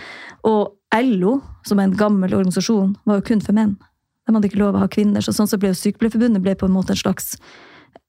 [0.49, 1.35] Og LO,
[1.67, 3.75] som er en gammel organisasjon, var jo kun for menn.
[4.25, 6.69] De hadde ikke lov å ha kvinner, så sånn så ble jo Sykepleierforbundet ble på
[6.69, 7.35] en måte en slags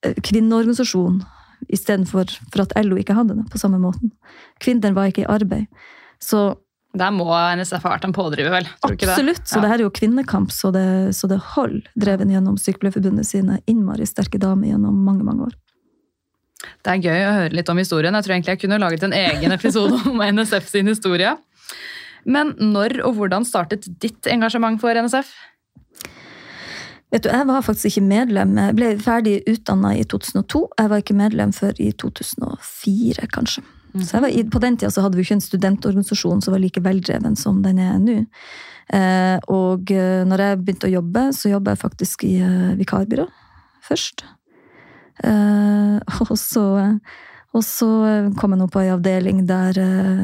[0.04, 1.22] eh, kvinneorganisasjon,
[1.68, 4.12] istedenfor for at LO ikke hadde det på samme måten.
[4.62, 5.68] Kvinner var ikke i arbeid.
[6.20, 6.54] Så
[6.90, 8.68] Der må NSF ha vært en pådriver, vel?
[8.82, 9.44] Absolutt.
[9.44, 9.48] det?
[9.48, 9.62] så Ja.
[9.62, 11.86] det her er jo kvinnekamp, så det, så det holder.
[11.94, 15.54] dreven gjennom Sykepleierforbundet sine innmari sterke damer gjennom mange, mange år.
[16.84, 18.14] Det er gøy å høre litt om historien.
[18.14, 21.36] Jeg tror egentlig jeg kunne laget en egen episode om NSF sin historie.
[22.24, 25.30] Men når og hvordan startet ditt engasjement for NSF?
[27.10, 28.58] Vet du, Jeg var faktisk ikke medlem.
[28.58, 30.66] Jeg ble ferdig utdanna i 2002.
[30.78, 33.64] Jeg var ikke medlem før i 2004, kanskje.
[33.94, 36.82] Så jeg var, På den tida så hadde vi ikke en studentorganisasjon som var like
[36.84, 38.18] veldreven som den er nå.
[38.90, 43.26] Eh, og eh, når jeg begynte å jobbe, så jobba jeg faktisk i eh, vikarbyrå
[43.86, 44.24] først.
[45.22, 46.66] Eh, og så
[47.50, 47.86] og så
[48.38, 49.74] kom jeg nå på en avdeling der,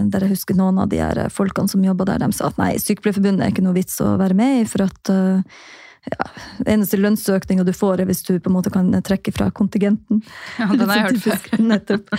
[0.07, 2.76] der jeg husker noen av de her folkene som jobba der, de sa at nei,
[2.79, 5.11] Sykepleierforbundet er ikke noe vits å være med i, for at
[6.07, 6.29] ja,
[6.70, 10.22] eneste lønnsøkninga du får, er hvis du på en måte kan trekke fra kontingenten.
[10.55, 11.66] Ja, den har jeg hørt før.
[11.66, 12.14] Nettopp.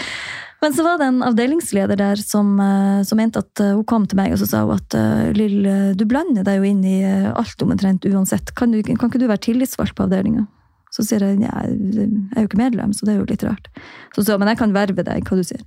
[0.61, 4.07] Men så var det en avdelingsleder der som, eh, som mente at eh, hun kom
[4.09, 5.57] til meg og så sa hun at eh, Lill,
[5.97, 8.53] du blander deg jo inn i alt omtrent uansett.
[8.57, 10.47] Kan, du, kan ikke du være tillitsvalgt på avdelinga?
[10.95, 13.67] Så sier jeg ja, jeg er jo ikke medlem, så det er jo litt rart.
[14.15, 15.61] Så sa men jeg kan verve deg, hva du sier.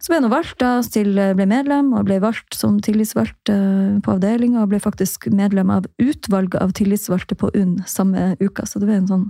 [0.00, 4.14] Så ble jeg nå valgt da, til, ble medlem, og ble valgt som tillitsvalgt på
[4.16, 8.64] avdelinga, og ble faktisk medlem av utvalget av tillitsvalgte på UNN samme uka.
[8.66, 9.28] Så det ble en sånn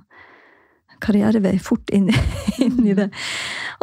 [1.04, 2.10] karrierevei fort inn,
[2.64, 3.10] inn i det.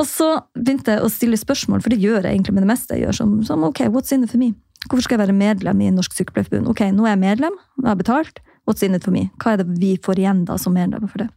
[0.02, 2.98] Og så begynte jeg å stille spørsmål, for det gjør jeg egentlig med det meste
[2.98, 3.20] jeg gjør.
[3.22, 4.54] Som, som ok, what's in it for me?
[4.88, 6.68] Hvorfor skal jeg være medlem i Norsk Sykepleierforbund?
[6.74, 8.44] Ok, nå er jeg medlem, nå har jeg betalt.
[8.68, 9.26] What's in it for me?
[9.44, 11.30] Hva er det vi får igjen da som medlemmer for det?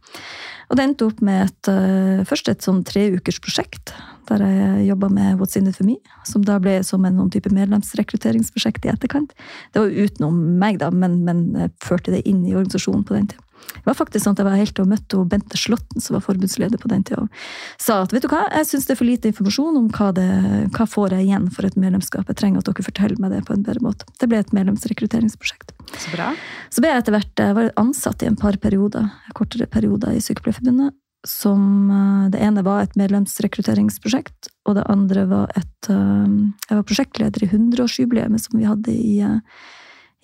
[0.67, 3.93] Og det endte opp med et, øh, først et sånn treukers prosjekt,
[4.27, 7.31] der jeg jobba med What's in it for me, som da ble som en noen
[7.31, 9.35] type medlemsrekrutteringsprosjekt i etterkant.
[9.71, 13.46] Det var utenom meg, da, men, men førte det inn i organisasjonen på den tida.
[13.77, 16.81] Det var faktisk sånn at jeg var helt og møtte Bente Slåtten, som var forbundsleder
[16.81, 19.31] på den tida, og sa at vet du hva, jeg syns det er for lite
[19.31, 20.27] informasjon om hva det
[20.75, 22.27] hva får jeg igjen for et medlemskap.
[22.29, 24.07] Jeg trenger at dere forteller meg det på en bedre måte.
[24.19, 25.73] Det ble et medlemsrekrutteringsprosjekt.
[25.95, 26.31] Så bra.
[26.73, 30.23] Så ble jeg etter hvert jeg var ansatt i en par perioder, kortere perioder i
[30.23, 30.95] Sykepleierforbundet.
[31.27, 36.37] Som eh, Det ene var et medlemsrekrutteringsprosjekt, og det andre var et eh,
[36.69, 39.41] Jeg var prosjektleder i 100-årsjubileet som vi hadde i, eh,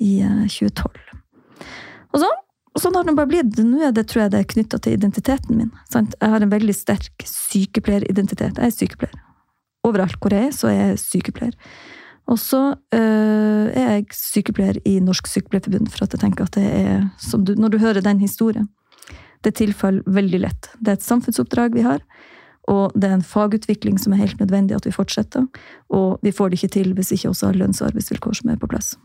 [0.05, 0.93] i eh, 2012.
[2.13, 2.29] Og så,
[2.73, 3.57] og sånn har det bare blitt.
[3.61, 5.73] Nå er det, tror jeg det er knytta til identiteten min.
[5.93, 6.15] Sant?
[6.19, 8.57] Jeg har en veldig sterk sykepleieridentitet.
[8.57, 9.19] Jeg er sykepleier.
[9.85, 11.57] Overalt hvor jeg er, så er jeg sykepleier.
[12.31, 12.61] Og så
[12.95, 17.43] øh, er jeg sykepleier i Norsk Sykepleierforbund, for at jeg tenker at det er som
[17.45, 18.69] du, Når du hører den historien,
[19.43, 20.71] det tilfaller veldig lett.
[20.79, 21.99] Det er et samfunnsoppdrag vi har,
[22.71, 25.45] og det er en fagutvikling som er helt nødvendig at vi fortsetter.
[25.91, 28.61] Og vi får det ikke til hvis ikke også har lønns- og arbeidsvilkår som er
[28.61, 28.95] på plass.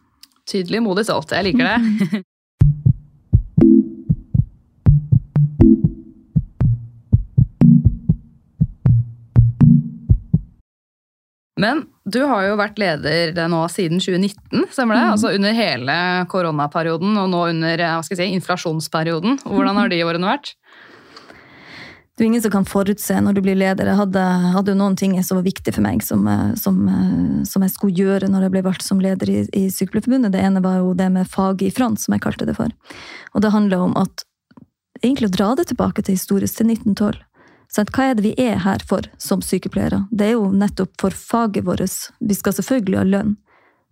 [0.46, 1.34] Tydelig, modig, stolt.
[1.34, 2.22] Jeg liker det.
[11.58, 15.06] Men du har jo vært leder nå siden 2019, stemmer det?
[15.16, 15.96] Altså under hele
[16.30, 19.40] koronaperioden og nå under hva skal jeg si, inflasjonsperioden.
[19.42, 20.54] Hvordan har de årene vært?
[22.18, 23.86] Det er ingen som kan forutse når du blir leder.
[23.86, 24.22] Jeg hadde,
[24.56, 27.94] hadde noen ting som var viktig for meg, som, eh, som, eh, som jeg skulle
[27.94, 30.34] gjøre når jeg ble valgt som leder i, i Sykepleierforbundet.
[30.34, 32.74] Det ene var jo det med fag i front, som jeg kalte det for.
[33.34, 34.26] Og det handler om at
[34.98, 37.22] egentlig å dra det tilbake til historisk, til 1912.
[37.72, 37.92] Sant?
[37.92, 40.06] Hva er det vi er her for som sykepleiere?
[40.10, 42.08] Det er jo nettopp for faget vårt.
[42.20, 43.36] Vi skal selvfølgelig ha lønn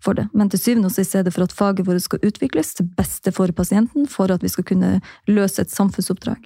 [0.04, 2.74] for det, men til syvende og sist er det for at faget vårt skal utvikles
[2.76, 4.90] til beste for pasienten, for at vi skal kunne
[5.28, 6.44] løse et samfunnsoppdrag.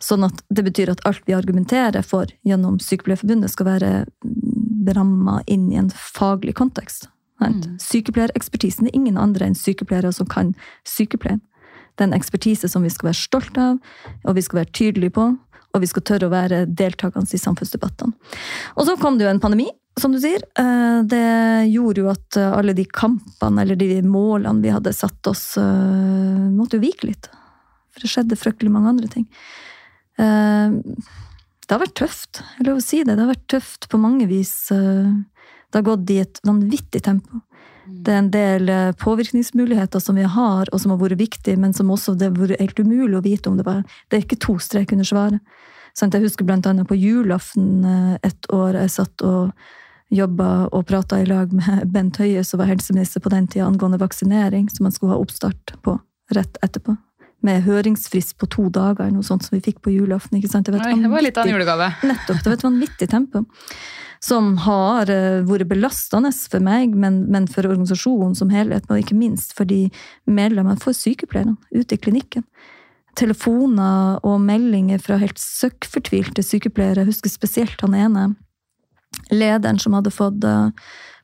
[0.00, 3.92] Sånn at det betyr at alt vi argumenterer for gjennom Sykepleierforbundet, skal være
[4.96, 7.08] ramma inn i en faglig kontekst.
[7.40, 7.78] Mm.
[7.80, 10.52] Sykepleierekspertisen er ingen andre enn sykepleiere som kan
[10.88, 11.40] sykepleien.
[11.96, 13.78] Det er en ekspertise som vi skal være stolt av,
[14.24, 15.26] og vi skal være tydelige på,
[15.74, 18.34] og vi skal tørre å være deltakende i samfunnsdebattene.
[18.76, 19.68] Og så kom det jo en pandemi,
[20.00, 20.42] som du sier.
[20.58, 25.26] Eh, Det gjorde jo at eh, alle de kampene eller de målene vi hadde satt
[25.30, 27.30] oss, eh, måtte jo vike litt.
[27.90, 29.26] For det skjedde fryktelig mange andre ting.
[30.20, 33.14] Det har vært tøft, jeg lover å si det.
[33.16, 34.52] Det har vært tøft på mange vis.
[34.68, 37.40] Det har gått i et vanvittig tempo.
[37.86, 41.74] Det er en del eh, påvirkningsmuligheter som vi har, og som har vært viktige, men
[41.76, 44.40] som også det har vært helt umulig å vite om det var Det er ikke
[44.40, 45.40] to strek under svaret.
[46.00, 49.52] Jeg husker blant annet på julaften eh, et år jeg satt og
[50.10, 54.00] jobba og prata i lag med Bent Høie, som var helseminister på den tida, angående
[54.00, 55.98] vaksinering, som man skulle ha oppstart på
[56.34, 56.96] rett etterpå.
[57.46, 60.36] Med høringsfrist på to dager, noe sånt som vi fikk på julaften.
[60.38, 60.66] ikke sant?
[60.68, 61.88] Det var Oi, det var litt av en julegave.
[62.04, 62.42] Nettopp.
[62.42, 63.46] Det var et vanvittig tempo.
[64.20, 69.16] Som har eh, vært belastende for meg, men, men for organisasjonen som helhet, og ikke
[69.16, 69.86] minst for de
[70.28, 72.44] medlemmene, for sykepleierne ute i klinikken.
[73.16, 77.00] Telefoner og meldinger fra helt søkkfortvilte sykepleiere.
[77.00, 78.26] Jeg husker spesielt han ene
[79.32, 80.68] lederen som hadde fått eh,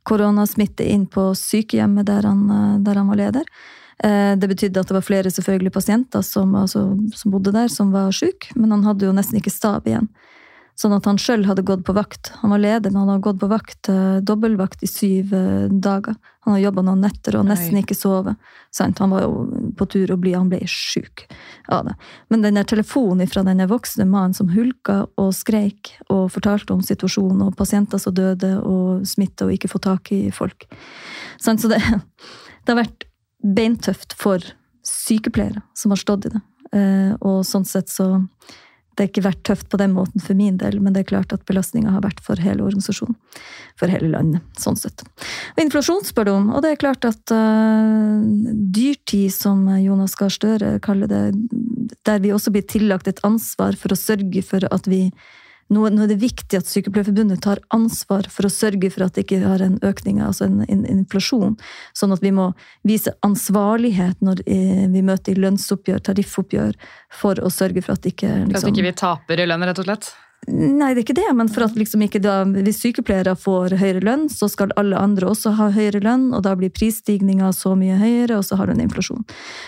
[0.09, 3.51] koronasmitte inn på sykehjemmet der han, eh, der han var leder.
[3.97, 6.83] Det betydde at det var flere selvfølgelig pasienter som, altså,
[7.17, 10.11] som bodde der, som var syke, men han hadde jo nesten ikke stab igjen.
[10.77, 12.35] Sånn at han sjøl hadde gått på vakt.
[12.43, 16.19] Han var leder, men han hadde gått på vakt, eh, dobbeltvakt i syv eh, dager.
[16.45, 17.81] Han hadde jobba noen netter og nesten Nei.
[17.83, 18.37] ikke sovet.
[19.01, 21.25] Han var jo på tur å bli, han ble sjuk
[21.73, 21.95] av det.
[22.29, 26.77] Men den der telefonen fra den der voksne mannen som hulka og skreik og fortalte
[26.77, 30.69] om situasjonen og pasienter som døde og smitta og ikke få tak i folk.
[31.41, 33.09] Så det, det har vært
[33.41, 34.45] beintøft for
[34.87, 36.45] sykepleiere som har stått i det.
[36.77, 38.12] Eh, Og sånn sett så
[38.97, 41.33] det har ikke vært tøft på den måten for min del, men det er klart
[41.35, 43.17] at belastninga har vært for hele organisasjonen.
[43.77, 45.05] For hele landet, sånn sett.
[45.55, 48.25] Og inflasjon spør du om, og det er klart at uh,
[48.73, 51.25] dyrtid, som Jonas Gahr Støre kaller det,
[52.09, 55.11] der vi også blir tillagt et ansvar for å sørge for at vi
[55.72, 59.26] nå, nå er det viktig at Sykepleierforbundet tar ansvar for å sørge for at det
[59.26, 61.57] ikke har en økning, altså en, en inflasjon.
[61.96, 62.50] Sånn at vi må
[62.87, 66.76] vise ansvarlighet når eh, vi møter lønnsoppgjør, tariffoppgjør,
[67.22, 69.88] for å sørge for at ikke liksom, at ikke vi taper i lønn, rett og
[69.88, 70.12] slett.
[70.46, 74.05] Nei, det er ikke det, men for at liksom ikke da, hvis sykepleiere får høyere
[74.07, 77.96] lønn, så skal alle andre også ha høyere lønn, og da blir prisstigninga så mye
[77.98, 79.24] høyere, og så har du en inflasjon.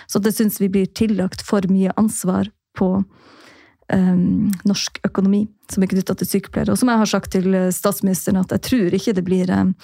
[0.06, 2.92] Så det syns vi blir tillagt for mye ansvar på
[3.92, 6.72] em, norsk økonomi, som er knytta til sykepleiere.
[6.72, 9.74] Og som jeg har sagt til eh, statsministeren, at jeg tror ikke det blir em,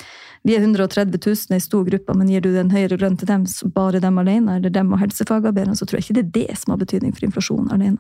[0.45, 3.47] Vi er 130 000 i stor gruppe, men gir du en høyere lønn til dem,
[3.73, 6.75] bare dem alene, eller dem og helsefagarbeiderne, så tror jeg ikke det er det som
[6.75, 7.97] har betydning for inflasjonen alene.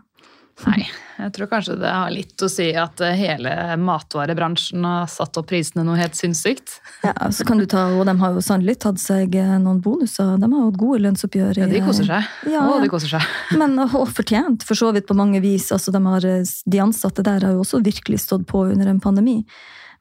[0.64, 0.84] Nei,
[1.18, 3.50] jeg tror kanskje det har litt å si at eh, hele
[3.82, 6.76] matvarebransjen har satt opp prisene noe helt sinnssykt.
[7.02, 10.36] Ja, så kan du ta, og de har jo sannelig tatt seg eh, noen bonuser.
[10.38, 11.58] De har hatt gode lønnsoppgjør.
[11.58, 12.30] i- Ja, de koser seg.
[12.52, 13.26] Ja, Å, de koser seg.
[13.60, 15.70] Men og fortjent, for så vidt på mange vis.
[15.74, 19.40] Altså, de, har, de ansatte der har jo også virkelig stått på under en pandemi.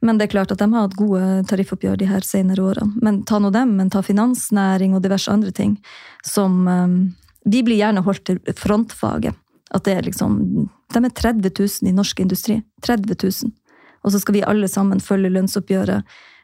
[0.04, 3.00] Men det er klart at de har hatt gode tariffoppgjør de her senere årene.
[3.02, 5.78] Men ta nå dem, men ta finansnæring og diverse andre ting
[6.28, 6.98] som um,
[7.44, 9.34] De blir gjerne holdt til frontfaget.
[9.74, 10.40] At det er liksom
[10.94, 12.62] De er 30 000 i norsk industri.
[12.86, 13.52] 30 000.
[14.04, 16.04] Og så skal vi alle sammen følge lønnsoppgjøret.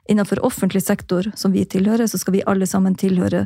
[0.09, 3.43] Innenfor offentlig sektor, som vi tilhører, så skal vi alle sammen tilhøre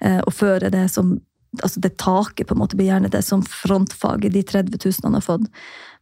[0.00, 1.16] eh, og føre det som
[1.62, 5.14] altså det taket på en måte blir gjerne det som frontfaget de 30 000 han
[5.18, 5.44] har fått.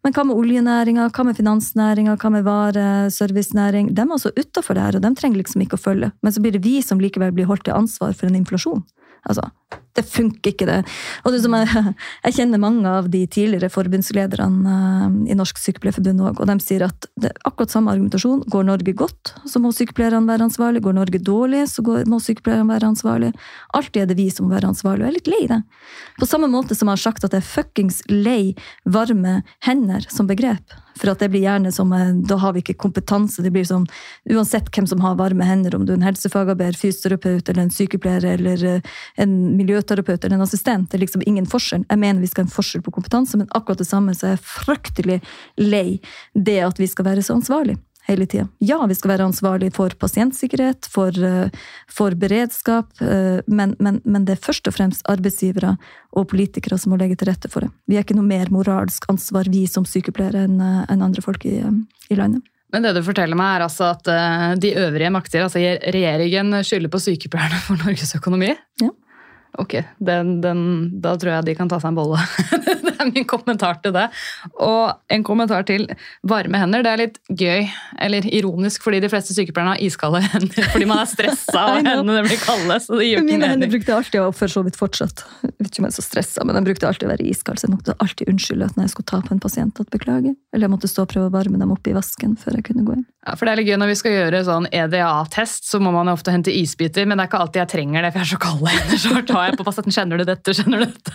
[0.03, 3.92] Men hva med oljenæringa, hva med finansnæringa, hva med vareservicenæring?
[3.95, 6.11] De er altså utafor det her, og de trenger liksom ikke å følge.
[6.23, 8.83] Men så blir det vi som likevel blir holdt til ansvar for en inflasjon.
[9.29, 9.47] Altså,
[9.96, 10.78] det funker ikke, det.
[11.26, 11.94] Og det som jeg,
[12.26, 16.87] jeg kjenner mange av de tidligere forbundslederne eh, i Norsk Sykepleierforbund òg, og de sier
[16.87, 18.44] at det er akkurat samme argumentasjon.
[18.52, 20.85] Går Norge godt, så må sykepleierne være ansvarlig.
[20.85, 23.33] Går Norge dårlig, så må sykepleierne være ansvarlig.
[23.76, 25.61] Alltid er det vi som må være ansvarlig, og jeg er litt lei det.
[26.20, 28.55] På samme måte som jeg har sagt at jeg er fuckings lei
[28.88, 30.78] varme hender som begrep.
[31.00, 33.40] For at det blir gjerne som eh, Da har vi ikke kompetanse.
[33.40, 33.87] Det blir som
[34.28, 38.26] Uansett hvem som har varme hender, om du er en helsefagarbeider, fysioterapeut eller en sykepleier
[38.35, 38.66] eller
[39.16, 41.85] en en miljøterapeut eller en assistent, det er liksom ingen forskjell.
[41.88, 44.37] Jeg mener vi skal ha en forskjell på kompetanse, men akkurat det samme så er
[44.37, 45.23] jeg fryktelig
[45.59, 46.01] lei
[46.35, 48.49] det at vi skal være så ansvarlig hele tida.
[48.59, 51.51] Ja, vi skal være ansvarlig for pasientsikkerhet, for, eh,
[51.88, 55.77] for beredskap, eh, men, men, men det er først og fremst arbeidsgivere
[56.12, 57.71] og politikere som må legge til rette for det.
[57.87, 61.61] Vi er ikke noe mer moralsk ansvar, vi som sykepleiere, enn en andre folk i,
[61.62, 61.79] eh,
[62.11, 62.42] i landet.
[62.73, 66.90] Men det du forteller meg, er altså at eh, de øvrige makter, altså regjeringen, skylder
[66.90, 68.51] på sykepleierne for Norges økonomi?
[68.83, 68.90] Ja.
[69.61, 70.61] Ok, den, den,
[71.05, 72.21] da tror jeg de kan ta seg en bolle.
[72.87, 74.07] det er min kommentar til det.
[74.65, 75.85] Og en kommentar til
[76.29, 76.85] varme hender.
[76.87, 77.67] Det er litt gøy,
[78.01, 82.25] eller ironisk, fordi de fleste sykepleierne har iskalde hender fordi man er stressa og hendene
[82.25, 82.79] blir kalde.
[82.81, 85.69] så det gir ikke Mine hender brukte alltid, å for så vidt fortsatt, jeg vet
[85.69, 87.77] ikke om jeg er så stressa, men de brukte alltid å være iskalde, så jeg
[87.77, 90.37] måtte alltid unnskylde at når jeg skulle ta på en pasient, at beklager.
[90.57, 92.87] Eller jeg måtte stå og prøve å varme dem opp i vasken før jeg kunne
[92.88, 93.07] gå inn.
[93.23, 96.09] Ja, for det er litt gøy Når vi skal gjøre sånn EDA-test, så må man
[96.11, 98.33] jo ofte hente isbiter, men det er ikke alltid jeg trenger det, for jeg er
[98.33, 99.03] så kald hender.
[99.03, 99.96] Så tar jeg på pasienten.
[99.96, 100.55] Kjenner du dette?
[100.57, 101.12] Kjenner du dette?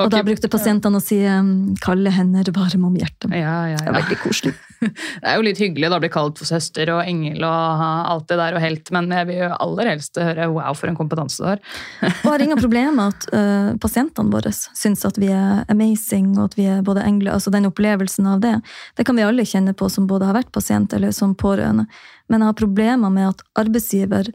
[0.00, 3.28] Og da brukte pasientene å si um, 'kalde hender, varme om hjertet'.
[3.36, 3.98] Ja, ja, Det er ja.
[3.98, 4.54] veldig koselig.
[4.82, 8.38] Det er jo litt hyggelig å bli kalt for søster og engel og alt det
[8.40, 11.46] der og helt, men jeg vil jo aller helst høre wow, for en kompetanse du
[11.46, 11.60] har.
[12.08, 16.48] Og har ingen problem med at uh, pasientene våre syns at vi er amazing, og
[16.48, 17.36] at vi er både engler.
[17.36, 18.56] altså Den opplevelsen av det,
[18.96, 21.86] det kan vi alle kjenne på som både har vært pasient eller som pårørende.
[22.32, 24.32] Men jeg har problemer med at arbeidsgiver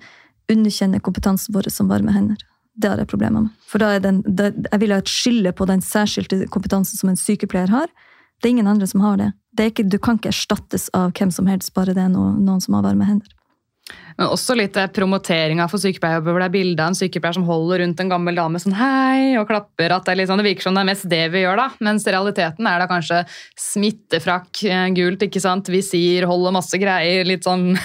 [0.52, 2.38] underkjenner kompetansen vår som varme hender.
[2.78, 3.54] Det har jeg problemer med.
[3.68, 7.10] For da er den, det, jeg vil ha et skille på den særskilte kompetansen som
[7.10, 7.90] en sykepleier har.
[8.38, 9.32] Det er ingen andre som har det.
[9.58, 12.62] det ikke, du kan ikke erstattes av hvem som helst, bare det er noen, noen
[12.62, 13.34] som har varme hender.
[14.18, 17.46] Men også litt eh, promoteringa for sykepleierjobber, hvor det er bilde av en sykepleier som
[17.48, 19.94] holder rundt en gammel dame sånn hei, og klapper.
[19.94, 21.68] at Det, sånn, det virker som det er mest det vi gjør, da.
[21.86, 23.24] Mens realiteten er da kanskje
[23.78, 27.74] smittefrakk, eh, gult, ikke sant, visir, holder masse greier, litt sånn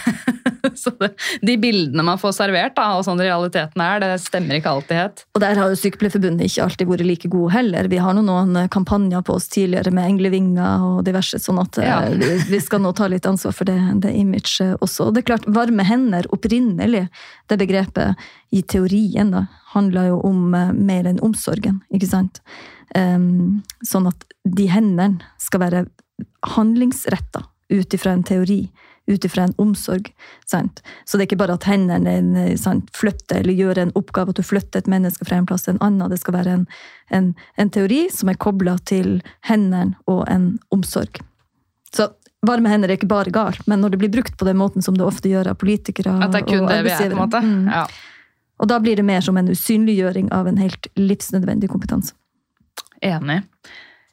[0.79, 1.09] Så det,
[1.43, 5.23] de bildene man får servert, da, og sånn realiteten er, det stemmer ikke alltid helt.
[5.35, 7.89] Og der har jo Sykepleierforbundet ikke alltid vært like gode heller.
[7.91, 11.99] Vi har nå noen kampanjer på oss tidligere med englevinger og diverse, sånn at Ja.
[12.07, 15.09] eh, vi, vi skal nå ta litt ansvar for det, det imaget også.
[15.11, 17.07] Og det er klart, varme hender opprinnelig,
[17.51, 22.43] det begrepet i teorien da, handler jo om eh, mer enn omsorgen, ikke sant?
[22.93, 25.85] Um, sånn at de hendene skal være
[26.55, 28.67] handlingsretta ut ifra en teori,
[29.07, 30.13] ut ifra en omsorg.
[30.47, 30.83] Sant?
[31.05, 34.41] Så det er ikke bare at hendene eh, sant, flytter eller gjør en oppgave, at
[34.41, 36.13] du flytter et menneske fra en plass til en annen.
[36.13, 36.67] Det skal være en,
[37.11, 41.23] en, en teori som er kobla til hendene og en omsorg.
[41.93, 42.13] Så
[42.47, 44.97] varme hender er ikke bare galt, men når det blir brukt på den måten som
[44.99, 47.87] det ofte gjør av politikere er og er, arbeidsgivere, mm, Ja.
[48.59, 52.13] og da blir det mer som en usynliggjøring av en helt livsnødvendig kompetanse.
[53.03, 53.43] Enig.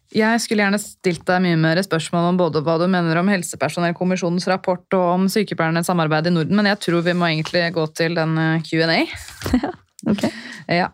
[0.10, 4.48] Jeg skulle gjerne stilt deg mye mer spørsmål om både hva du mener om Helsepersonellkommisjonens
[4.50, 8.18] rapport og om sykepleiernes samarbeid i Norden, men jeg tror vi må egentlig gå til
[8.18, 9.06] den eh, Q&A.
[10.08, 10.22] Ok?
[10.72, 10.86] Ja.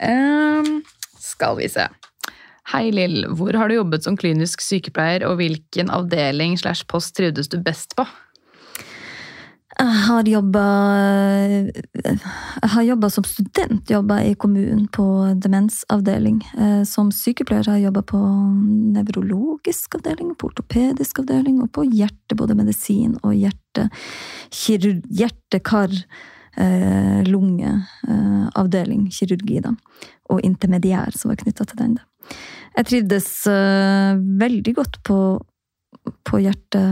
[0.00, 0.78] Um,
[1.20, 1.84] skal vi se.
[2.68, 7.48] Hei Lill, hvor har du jobbet som klinisk sykepleier, og hvilken avdeling slash post trivdes
[7.48, 8.04] du best på?
[9.78, 10.42] Jeg
[12.74, 15.06] har jobba som student jobba i kommunen på
[15.38, 16.42] demensavdeling.
[16.58, 18.18] Eh, Som sykepleier har jeg jobba på
[18.98, 23.86] nevrologisk avdeling, på ortopedisk avdeling og på hjerte, både medisin og hjerte,
[24.50, 25.94] hjertekar
[26.58, 29.72] eh, lungeavdeling, kirurgi, da.
[30.28, 31.96] Og intermediær, som var knytta til den.
[32.02, 32.07] da.
[32.78, 35.18] Jeg trivdes eh, veldig godt på,
[36.28, 36.82] på hjerte,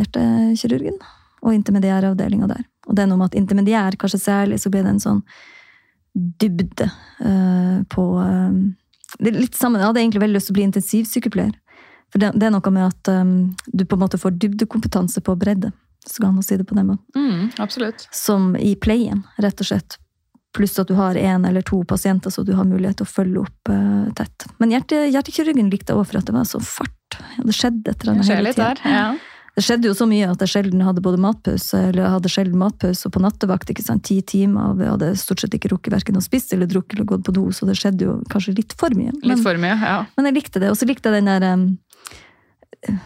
[0.00, 0.98] hjertekirurgen
[1.44, 2.64] og intermediæravdelinga der.
[2.88, 5.22] Og det er noe med at intermediær, kanskje særlig, så blir det en sånn
[6.18, 6.88] dybde
[7.22, 8.54] uh, på uh,
[9.20, 11.52] Det er litt sammen, Jeg hadde egentlig veldig lyst til å bli intensivsykepleier.
[12.10, 13.36] For det, det er noe med at um,
[13.68, 15.70] du på en måte får dybdekompetanse på bredde.
[16.08, 17.04] Så kan man si det på den måten.
[17.14, 18.08] Mm, absolutt.
[18.10, 20.00] Som i playen, rett og slett.
[20.58, 23.42] Pluss at du har én eller to pasienter, så du har mulighet til å følge
[23.46, 24.48] opp uh, tett.
[24.58, 27.18] Men hjerte, hjertekirurgen likte òg for at det var så fart.
[27.38, 28.80] Det skjedde et eller annet hele tiden.
[28.82, 28.96] der.
[28.98, 29.10] Ja.
[29.58, 33.08] Det skjedde jo så mye at jeg sjelden hadde både matpause eller hadde sjelden matpause
[33.08, 33.72] og på nattevakt.
[33.72, 36.70] ikke sant, Ti timer, og jeg hadde stort sett ikke rukket verken å spise eller
[36.70, 39.16] drukke eller gått på do, så det skjedde jo kanskje litt for mye.
[39.26, 39.96] Litt for mye, ja.
[40.14, 40.70] men jeg likte det.
[40.70, 43.00] Og så likte jeg den der um,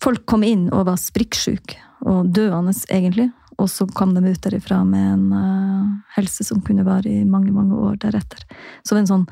[0.00, 1.76] Folk kom inn og var sprikksyke
[2.08, 3.28] og døende, egentlig.
[3.60, 7.52] Og så kom de ut derifra med en uh, helse som kunne vare i mange,
[7.52, 8.46] mange år deretter.
[8.86, 9.26] Så en sånn,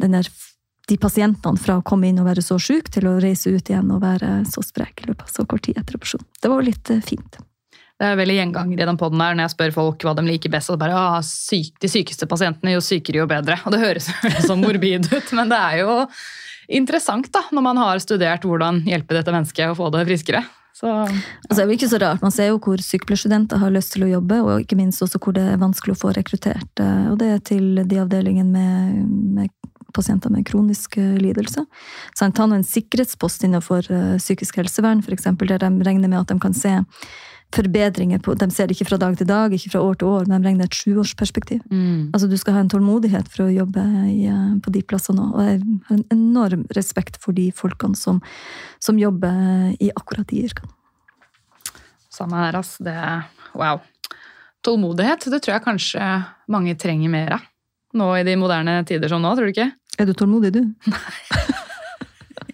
[0.00, 0.30] der,
[0.88, 3.92] de pasientene fra å komme inn og være så syke, til å reise ut igjen
[3.92, 6.24] og være så sprek i løpet av så kort tid etter operasjon.
[6.40, 7.38] Det var jo litt uh, fint.
[7.96, 10.52] Det er veldig gjenganger i den podden her når jeg spør folk hva de liker
[10.52, 10.72] best.
[10.72, 13.56] og bare, ah, syk, De sykeste pasientene, jo sykere, jo bedre.
[13.64, 15.94] Og det høres jo veldig sånn morbid ut, men det er jo
[16.76, 20.44] interessant da, når man har studert hvordan hjelpe dette mennesket å få det friskere.
[20.76, 22.24] Så Altså, det er jo ikke så rart.
[22.24, 25.36] Man ser jo hvor sykepleierstudenter har lyst til å jobbe, og ikke minst også hvor
[25.36, 26.82] det er vanskelig å få rekruttert.
[26.82, 29.06] eh, Og det er til de avdelingene med,
[29.38, 29.48] med
[29.96, 31.64] pasienter med kronisk lidelse.
[32.12, 36.28] Så Ta nå en sikkerhetspost innenfor eh, psykisk helsevern, eksempel, der de regner med at
[36.28, 36.74] de kan se
[37.54, 40.26] forbedringer på De ser det ikke fra dag til dag, ikke fra år til år,
[40.28, 41.62] men de regner et sjuårsperspektiv.
[42.12, 45.34] Altså, du skal ha en tålmodighet for å jobbe i, eh, på de plassene òg.
[45.34, 48.20] Og jeg har en enorm respekt for de folkene som,
[48.80, 50.72] som jobber i akkurat de yrkene.
[52.16, 52.78] samme her, ass.
[52.80, 52.96] Det,
[53.54, 53.80] wow.
[54.64, 56.06] Tålmodighet, det tror jeg kanskje
[56.48, 57.40] mange trenger mer av.
[57.96, 59.70] Nå i de moderne tider som nå, tror du ikke?
[59.98, 60.62] Er du tålmodig, du?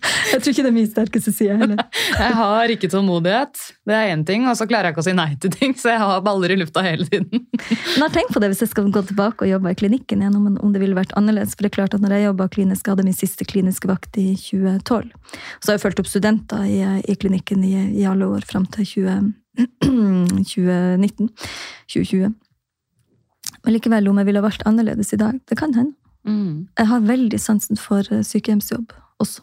[0.03, 1.81] jeg tror ikke det er min sterkeste side heller.
[2.23, 3.61] Jeg har ikke tålmodighet.
[3.89, 5.93] Det er én ting, og så klarer jeg ikke å si nei til ting, så
[5.93, 7.45] jeg har baller i lufta hele tiden.
[7.97, 10.37] Men jeg tenkt på det hvis jeg skal gå tilbake og jobbe i klinikken igjen,
[10.39, 11.57] om, om det ville vært annerledes.
[11.57, 14.19] For det er klart at når jeg jobba klinisk, jeg hadde min siste kliniske vakt
[14.21, 15.11] i 2012.
[15.63, 18.89] Så har jeg fulgt opp studenter i, i klinikken i, i alle år fram til
[18.93, 19.33] 20,
[19.87, 21.33] 2019.
[21.91, 22.37] 2020.
[23.63, 25.97] Men likevel, om jeg ville vært annerledes i dag, det kan hende.
[26.79, 28.93] Jeg har veldig sansen for eh, sykehjemsjobb
[29.23, 29.43] også.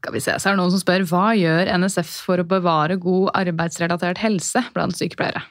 [0.00, 2.96] Skal vi se, så er det noen som spør hva gjør NSF for å bevare
[2.96, 5.42] god arbeidsrelatert helse blant sykepleiere?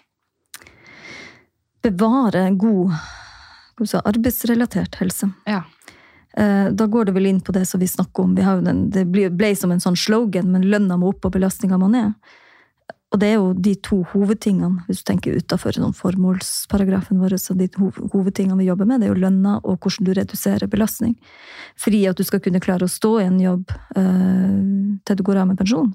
[1.85, 2.95] Bevare god
[3.85, 5.29] si, arbeidsrelatert helse.
[5.45, 5.61] Ja.
[6.33, 8.33] Eh, Da går det vel inn på det som vi snakker om.
[8.35, 11.91] Vi den, det ble som en sånn slogan, men lønna må opp og belastninga må
[11.93, 12.17] ned.
[13.09, 17.55] Og det er jo de to hovedtingene, hvis du tenker utafor sånn formålsparagrafen vår, så
[17.57, 21.15] de hovedtingene vi jobber med, det er jo lønna og hvordan du reduserer belastning.
[21.79, 24.61] Fordi at du skal kunne klare å stå i en jobb øh,
[25.09, 25.89] til du går av med pensjon.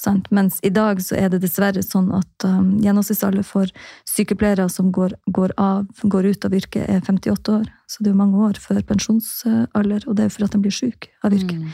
[0.00, 0.30] Sant?
[0.34, 3.70] Mens i dag så er det dessverre sånn at um, gjennomsnittsalder for
[4.08, 7.68] sykepleiere som går, går, av, går ut av yrket, er 58 år.
[7.90, 10.62] Så det er jo mange år før pensjonsalder, og det er jo for at de
[10.62, 11.64] blir syke av yrket.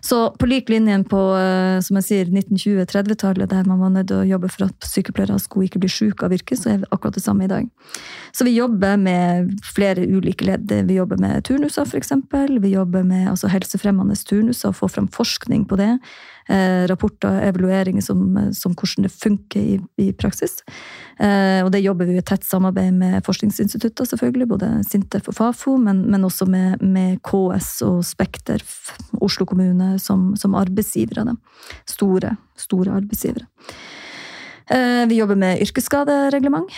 [0.00, 4.22] Så på lik linje på eh, som jeg sier, 1920-30-tallet, der man var nødt til
[4.22, 7.18] å jobbe for at sykepleiere skulle ikke bli syke av yrket, så er det akkurat
[7.18, 7.68] det samme i dag.
[8.32, 10.72] Så vi jobber med flere ulike ledd.
[10.88, 12.14] Vi jobber med turnuser, f.eks.
[12.64, 15.92] Vi jobber med altså, helsefremmende turnuser, få fram forskning på det.
[16.48, 18.24] Eh, rapporter, evalueringer som,
[18.56, 20.62] som hvordan det funker i, i praksis.
[21.20, 25.74] Eh, og det jobber vi i tett samarbeid med forskningsinstitutter, selvfølgelig, både Sintef og Fafo,
[25.76, 28.64] men, men også med, med KS og Spekter,
[29.20, 31.36] Oslo kommune, som, som arbeidsgivere.
[31.90, 33.44] Store, store arbeidsgivere.
[34.72, 36.72] Eh, vi jobber med yrkesskadereglement,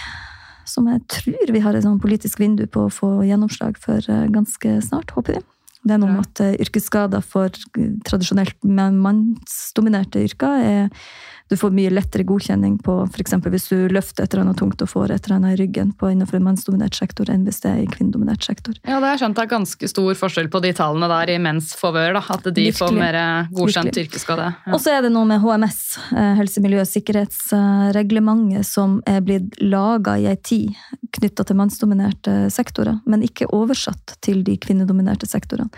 [0.66, 4.28] som jeg tror vi har et sånn politisk vindu på å få gjennomslag for eh,
[4.32, 5.46] ganske snart, håper vi.
[5.82, 7.50] Det er noe med at yrkesskader for
[8.06, 11.08] tradisjonelt mannsdominerte yrker er
[11.52, 13.34] du får mye lettere godkjenning på f.eks.
[13.52, 16.08] hvis du løfter et eller annet tungt og får et eller annet i ryggen på
[16.08, 18.78] innenfor en mannsdominert sektor, enn hvis det er i kvinnedominert sektor.
[18.88, 21.74] Ja, det jeg skjønt det er ganske stor forskjell på de tallene der i menns
[21.76, 22.16] favør.
[22.22, 23.18] At de får mer
[23.52, 24.06] godkjent Virkelig.
[24.08, 24.48] yrkesskade.
[24.64, 24.72] Ja.
[24.72, 25.82] Og så er det noe med HMS,
[26.16, 30.72] eh, helse, miljø og sikkerhetsreglementet, som er blitt laga i ei tid
[31.12, 35.68] knytta til mannsdominerte sektorer, men ikke oversatt til de kvinnedominerte sektorene.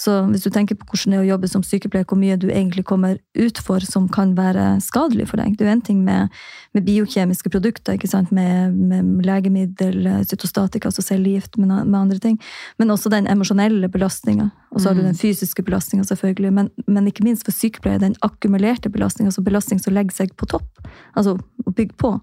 [0.00, 2.48] Så hvis du tenker på hvordan det er å jobbe som sykepleier, hvor mye du
[2.50, 5.56] egentlig kommer ut for som kan være skadelig for deg.
[5.56, 6.40] Det er jo en ting med,
[6.76, 7.98] med biokjemiske produkter?
[8.30, 12.38] Med, med legemiddel, cytostatika, altså cellegift, med, med andre ting.
[12.78, 14.50] Men også den emosjonelle belastninga.
[14.70, 16.52] Og så har du den fysiske belastninga, selvfølgelig.
[16.52, 20.48] Men, men ikke minst for sykepleiere, den akkumulerte belastninga, altså belastning som legger seg på
[20.50, 20.84] topp.
[21.14, 22.14] Altså å bygge på.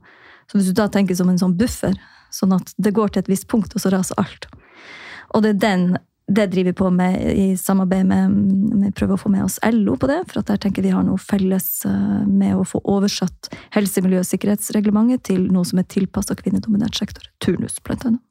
[0.48, 1.98] Så hvis du da tenker som en sånn buffer,
[2.32, 4.48] sånn at det går til et visst punkt, og så raser alt.
[5.36, 5.88] Og det er den
[6.28, 8.32] det driver vi på med i samarbeid med,
[8.76, 11.06] med prøver å få med oss LO på det, for at der tenker vi har
[11.08, 15.88] noe felles eh, med å få oversatt helse-, miljø- og sikkerhetsreglementet til noe som er
[15.88, 17.30] tilpassa kvinnedominert sektor.
[17.44, 18.27] Turnus, blant annet.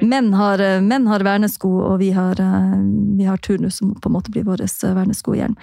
[0.00, 2.76] Menn har, eh, menn har vernesko, og vi har, eh,
[3.18, 4.64] vi har turnus som på en måte blir vår
[4.94, 5.56] vernesko og hjelm.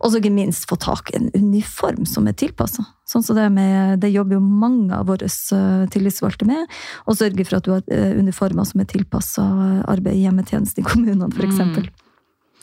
[0.00, 2.86] Og så ikke minst få tak i en uniform som er tilpassa.
[3.06, 6.66] Sånn som det, med, det jobber jo mange av våre eh, tillitsvalgte med.
[7.06, 9.44] Og sørge for at du har eh, uniformer som er tilpassa
[9.86, 11.62] arbeid i hjemmetjenesten i kommunene, f.eks.
[11.62, 12.05] Mm.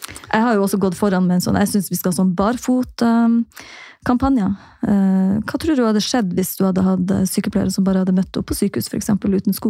[0.09, 2.35] Jeg har jo også gått foran med en sånn Jeg syns vi skal ha sånn
[2.37, 4.47] barfotkampanje.
[4.83, 8.39] Hva tror du hadde skjedd hvis du hadde hatt eh, sykepleiere som bare hadde møtt
[8.39, 9.69] opp på sykehus, for eksempel, uten sko?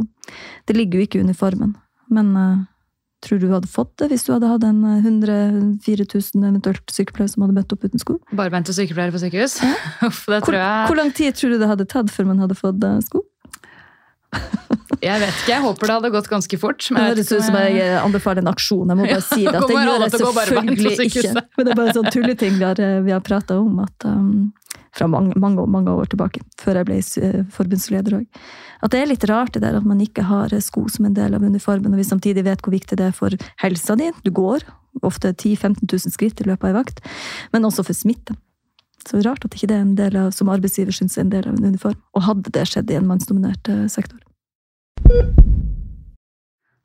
[0.66, 1.72] Det ligger jo ikke i uniformen.
[2.14, 2.62] Men eh,
[3.24, 6.92] tror du du hadde fått det hvis du hadde hatt en eh, 104 000 eventuelt
[6.92, 8.18] sykepleiere som hadde møtt opp uten sko?
[8.36, 9.60] Barbente sykepleiere på sykehus?
[10.08, 12.44] Uff, det Hvor, tror jeg hvor lang tid tror du det hadde tatt før man
[12.44, 13.24] hadde fått eh, sko?
[15.04, 16.90] Jeg vet ikke, jeg håper det hadde gått ganske fort.
[16.94, 18.94] Men det høres ut om som jeg eh, anbefaler en aksjon.
[18.94, 19.56] Jeg må bare si det.
[19.60, 21.34] At det gjør jeg selvfølgelig ikke.
[21.34, 24.08] Men det er bare en sånn tulleting vi har, eh, vi har prata om at,
[24.08, 24.52] um,
[24.94, 28.46] fra mange, mange, mange år tilbake, før jeg ble eh, forbundsleder òg.
[28.86, 31.18] At det er litt rart det der at man ikke har eh, sko som en
[31.18, 34.12] del av uniformen, og vi samtidig vet hvor viktig det er for helsa di.
[34.24, 34.66] Du går
[35.02, 37.02] ofte 10 000-15 000 skritt i løpet av ei vakt,
[37.56, 38.38] men også for smitte.
[39.04, 41.48] Så rart at ikke det er en del av, som arbeidsgiver syns er en del
[41.50, 41.98] av en uniform.
[42.16, 44.22] Og hadde det skjedd i en mannsdominert eh, sektor.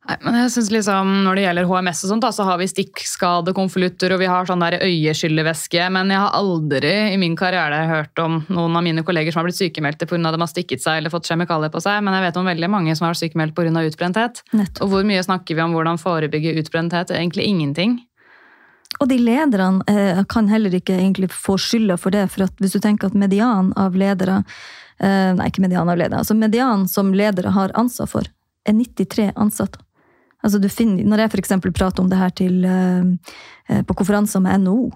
[0.09, 2.69] Nei, men jeg synes liksom, Når det gjelder HMS, og sånt, da, så har vi
[2.71, 5.91] stikkskadekonvolutter og vi har sånn øyeskyllevæske.
[5.93, 9.51] Men jeg har aldri i min karriere hørt om noen av mine kolleger som har
[9.51, 10.33] blitt sykemeldte pga.
[10.33, 12.01] de har stikket seg eller fått kjemikalier på seg.
[12.03, 13.85] Men jeg vet om veldig mange som har vært sykemeldt pga.
[13.85, 14.43] utbrenthet.
[14.53, 14.83] Nettopp.
[14.87, 17.13] Og hvor mye snakker vi om hvordan forebygge utbrenthet?
[17.13, 18.01] Egentlig ingenting.
[18.99, 22.73] Og de lederne eh, kan heller ikke egentlig få skylda for det, for at hvis
[22.73, 24.41] du tenker at median av ledere
[24.99, 26.19] Nei, ikke median av ledere.
[26.19, 28.31] altså Median som ledere har ansvar for,
[28.67, 29.79] er 93 ansatte.
[30.43, 31.55] Altså du finner, når jeg f.eks.
[31.75, 33.35] prater om det her til, eh,
[33.69, 34.91] eh, på konferanser med NHO,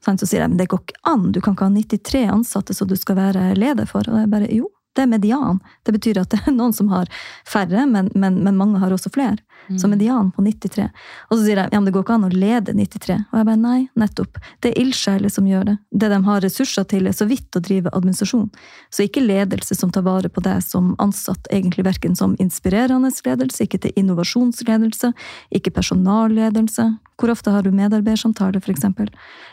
[0.00, 2.88] så sier jeg men det går ikke an, du kan ikke ha 93 ansatte som
[2.88, 4.06] du skal være leder for.
[4.08, 5.60] Og jeg bare jo, Det er median.
[5.86, 7.10] Det betyr at det er noen som har
[7.48, 9.38] færre, men, men, men mange har også flere.
[9.78, 10.88] Så median på 93.
[11.30, 13.16] Og så sier jeg ja, men det går ikke an å lede 93.
[13.30, 14.40] Og jeg bare nei, nettopp.
[14.64, 15.76] Det er ildsjeler som gjør det.
[16.02, 18.48] Det de har ressurser til, er så vidt å drive administrasjon.
[18.90, 23.62] Så ikke ledelse som tar vare på deg som ansatt, egentlig verken som inspirerende ledelse,
[23.62, 25.12] ikke til innovasjonsledelse,
[25.54, 26.88] ikke personalledelse.
[27.20, 28.88] Hvor ofte har du medarbeidersamtale, f.eks.?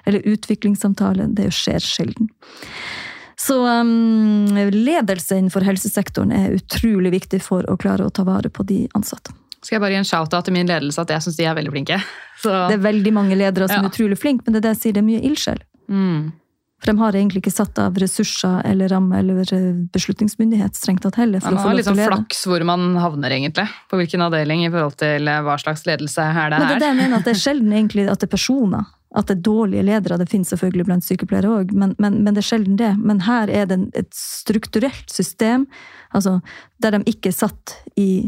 [0.08, 1.30] Eller utviklingssamtale?
[1.38, 2.32] Det skjer sjelden.
[3.40, 8.66] Så um, ledelse innenfor helsesektoren er utrolig viktig for å klare å ta vare på
[8.66, 9.36] de ansatte.
[9.62, 11.74] Skal jeg bare gi en shout-out til min ledelse at jeg syns de er veldig
[11.74, 12.00] flinke.
[12.44, 13.86] Så, Det er veldig mange ledere som Ja.
[13.86, 15.64] er utrolig flinke, men det er det jeg sier, det er mye ildsjel.
[15.90, 16.20] mm.
[16.78, 21.16] For de har egentlig ikke satt av ressurser eller ramme eller eh, beslutningsmyndighet strengt tatt
[21.18, 21.42] heller.
[21.42, 23.66] for Man har litt sånn flaks hvor man havner, egentlig.
[23.90, 26.84] På hvilken avdeling i forhold til eh, hva slags ledelse er det Men det er
[26.84, 28.86] det jeg mener, at det er sjelden egentlig at det er personer.
[29.16, 30.18] At det er dårlige ledere.
[30.20, 32.92] Det finnes selvfølgelig blant sykepleiere òg, men, men, men det er sjelden det.
[33.00, 35.64] Men her er det et strukturelt system
[36.12, 36.40] altså,
[36.84, 38.28] der de ikke er satt i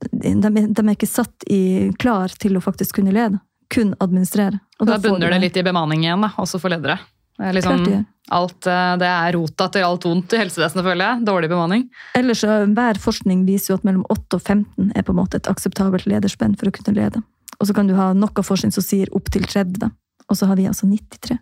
[0.00, 3.38] de, de er ikke satt i klar til å faktisk kunne lede.
[3.74, 4.58] Kun administrere.
[4.80, 6.96] Og Da bunner det litt i bemanning igjen, da, også for ledere.
[7.34, 11.04] Det er, liksom, Klart alt, eh, det er rota til alt vondt i helsevesenet, føler
[11.04, 11.24] jeg.
[11.28, 11.84] Dårlig bemanning.
[12.16, 15.50] Ellers Hver forskning viser jo at mellom 8 og 15 er på en måte et
[15.50, 17.22] akseptabelt lederspenn for å kunne lede.
[17.60, 19.92] Og så kan du ha noe forskning som sier opp til 30,
[20.28, 21.38] og så har vi altså 93.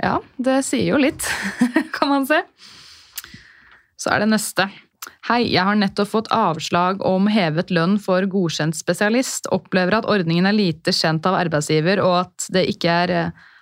[0.00, 1.26] Ja, det sier jo litt,
[1.96, 2.40] kan man se.
[4.00, 4.70] Så er det neste.
[5.28, 9.48] Hei, jeg har nettopp fått avslag om hevet lønn for godkjent spesialist.
[9.52, 13.14] Opplever at ordningen er lite kjent av arbeidsgiver, og at det ikke er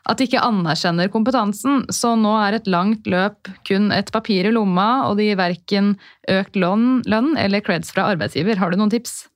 [0.08, 4.52] at de ikke anerkjenner kompetansen, så nå er et langt løp kun et papir i
[4.54, 5.90] lomma, og det gir verken
[6.32, 8.56] økt lønn, lønn eller creds fra arbeidsgiver.
[8.56, 9.26] Har du noen tips?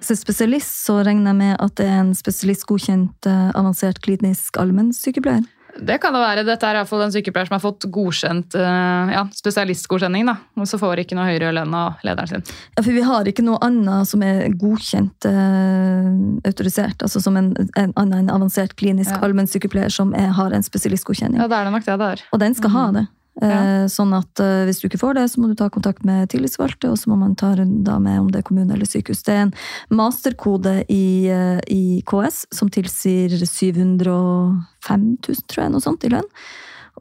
[0.00, 5.44] Er spesialist, så regner jeg med at det er en spesialistgodkjent eh, avansert klinisk allmennsykepleier.
[5.76, 6.42] Det kan det være.
[6.48, 10.78] Dette er iallfall en sykepleier som har fått godkjent eh, ja, spesialistgodkjenning, da, og så
[10.80, 12.44] får ikke noe høyere lønn av lederen sin.
[12.76, 16.08] Ja, for vi har ikke noe annet som er godkjent eh,
[16.48, 19.20] autorisert, altså som en, en annen en avansert klinisk Ja.
[19.26, 21.40] allmennsykepleier som er, har en spesialistgodkjenning.
[21.44, 22.24] Ja, det er det nok det det er.
[22.32, 23.06] Og den skal ha det.
[23.42, 23.84] Ja.
[23.84, 26.30] Eh, Sånn at eh, hvis du ikke får det, så må du ta kontakt med
[26.32, 29.24] tillitsvalgte, og så må man ta runder med om det er kommune eller sykehus.
[29.26, 29.54] Det er en
[29.92, 36.30] masterkode i, eh, i KS som tilsier 705 000, tror jeg, noe sånt i lønn.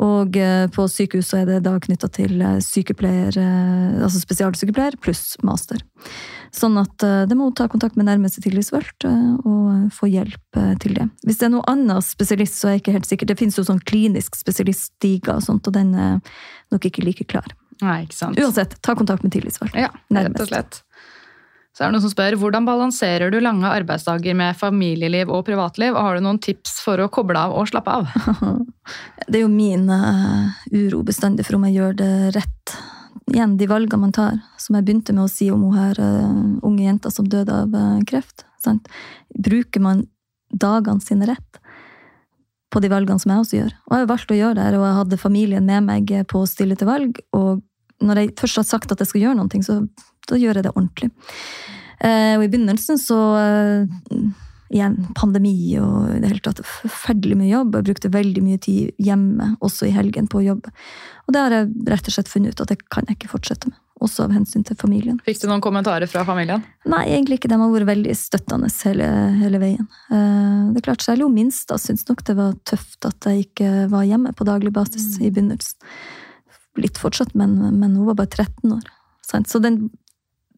[0.03, 5.37] Og eh, på sykehus er det da knytta til eh, sykepleier, eh, altså spesialsykepleier pluss
[5.45, 5.79] master.
[6.55, 11.09] Sånn at det må ta kontakt med nærmeste tillitsvalgt og få hjelp til det.
[11.27, 13.27] Hvis det er noe annet spesialist, så er jeg ikke helt sikker.
[13.27, 16.21] Det finnes jo sånn klinisk spesialiststiga og sånt, og den er
[16.71, 17.51] nok ikke like klar.
[17.83, 18.39] Nei, ikke sant.
[18.39, 19.75] Uansett, ta kontakt med tillitsvalgt.
[19.75, 20.79] Ja, rett og slett.
[21.75, 25.91] Så er det noen som spør, hvordan balanserer du lange arbeidsdager med familieliv og privatliv,
[25.91, 28.13] og har du noen tips for å koble av og slappe av?
[29.27, 32.75] Det er jo min eh, uro bestandig for om jeg gjør det rett.
[33.33, 36.39] Igjen, de valgene man tar, som jeg begynte med å si om hun her eh,
[36.63, 38.45] unge jenta som døde av eh, kreft.
[38.63, 38.87] Sant?
[39.33, 40.05] Bruker man
[40.53, 41.59] dagene sine rett
[42.71, 43.75] på de valgene som jeg også gjør?
[43.89, 46.49] Og jeg har valgt å gjøre det, og jeg hadde familien med meg på å
[46.49, 47.19] stille til valg.
[47.35, 47.65] Og
[48.05, 49.81] når jeg først har sagt at jeg skal gjøre noe, så
[50.31, 51.11] da gjøre det ordentlig.
[52.03, 54.17] Eh, og i begynnelsen så eh,
[54.73, 57.77] igjen, pandemi og i det hele tatt forferdelig mye jobb.
[57.77, 60.73] Jeg brukte veldig mye tid hjemme, også i helgen, på å jobbe.
[61.25, 63.71] Og det har jeg rett og slett funnet ut at det kan jeg ikke fortsette
[63.71, 63.79] med.
[64.03, 65.21] Også av hensyn til familien.
[65.23, 66.65] Fikk du noen kommentarer fra familien?
[66.91, 67.47] Nei, egentlig ikke.
[67.53, 69.07] De har vært veldig støttende hele,
[69.39, 69.87] hele veien.
[70.11, 73.87] Eh, Det er klart, Særlig hun minste syntes nok det var tøft at jeg ikke
[73.93, 75.79] var hjemme på daglig basis i begynnelsen.
[76.75, 78.89] Litt fortsatt, men, men hun var bare 13 år.
[79.23, 79.89] Så den,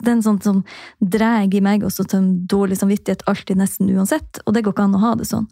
[0.03, 0.61] den sånn som
[0.99, 4.41] drar i meg også til en dårlig samvittighet alltid, nesten uansett.
[4.45, 5.47] Og det går ikke an å ha det sånn.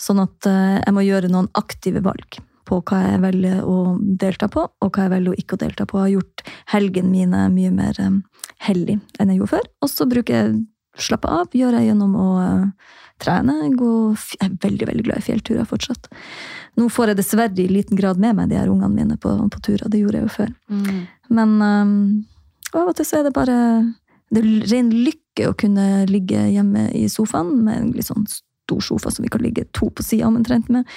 [0.00, 4.48] Sånn at eh, jeg må gjøre noen aktive valg på hva jeg velger å delta
[4.50, 5.98] på, og hva jeg velger å ikke å delta på.
[5.98, 8.18] Jeg har gjort helgen mine mye mer eh,
[8.68, 9.70] hellig enn jeg gjorde før.
[9.82, 10.60] Og så bruker jeg
[11.02, 13.58] slappe av, gjør jeg gjennom å eh, trene.
[13.78, 13.92] Gå,
[14.38, 16.10] jeg er veldig veldig glad i fjellturer fortsatt.
[16.80, 19.64] Nå får jeg dessverre i liten grad med meg de her ungene mine på, på
[19.64, 19.88] turer.
[19.92, 20.52] Det gjorde jeg jo før.
[21.32, 21.96] Men um,
[22.80, 23.56] av og til så er det bare
[24.32, 28.24] Det er ren lykke å kunne ligge hjemme i sofaen med en litt sånn
[28.72, 30.88] stor sofa som vi kan ligge to på sida omtrent med.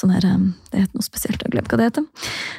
[0.00, 2.06] Sånn her, um, Det heter noe spesielt, jeg glemt hva det heter.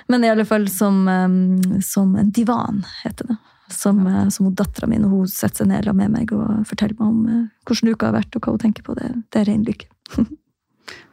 [0.07, 3.37] Men i alle fall som, um, som en divan, heter det.
[3.71, 4.25] Som, ja.
[4.29, 7.19] som hun dattera mi, når hun setter seg ned med meg og forteller meg om
[7.27, 8.95] uh, hvordan uka har vært og hva hun tenker på.
[8.99, 9.87] Det, det er ren lykke.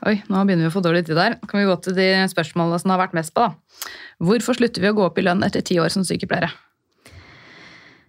[0.09, 1.39] Oi, nå begynner vi å få dårlig tid der.
[1.47, 3.91] Kan vi gå til de spørsmålene som har vært mest på, da.
[4.23, 6.51] Hvorfor slutter vi å gå opp i lønn etter ti år som sykepleiere?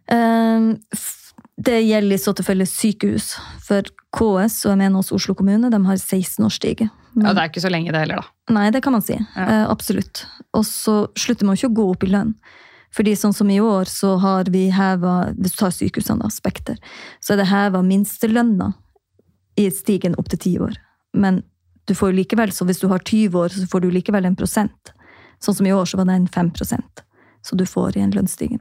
[0.10, 3.34] F- Det gjelder i så tilfelle sykehus.
[3.68, 3.84] For
[4.16, 6.90] KS og jeg mener også Oslo kommune de har 16 års stige.
[7.14, 8.54] Men- Ja, Det er ikke så lenge det heller, da.
[8.54, 9.14] Nei, det kan man si.
[9.36, 9.42] Ja.
[9.44, 10.26] Eh, absolutt.
[10.54, 12.34] Og så slutter man ikke å gå opp i lønn.
[12.92, 16.78] Fordi sånn som i år, så har vi heva Hvis du tar sykehusene, da, Spekter,
[17.22, 18.74] så er det heva minstelønna
[19.58, 20.76] i stigen opp til ti år.
[21.14, 21.44] Men
[21.86, 24.36] du får jo likevel, så hvis du har 20 år, så får du likevel en
[24.36, 24.94] prosent.
[25.42, 26.52] Sånn som i år, så var den 5
[27.46, 28.60] Så du får i en lønnsstigning.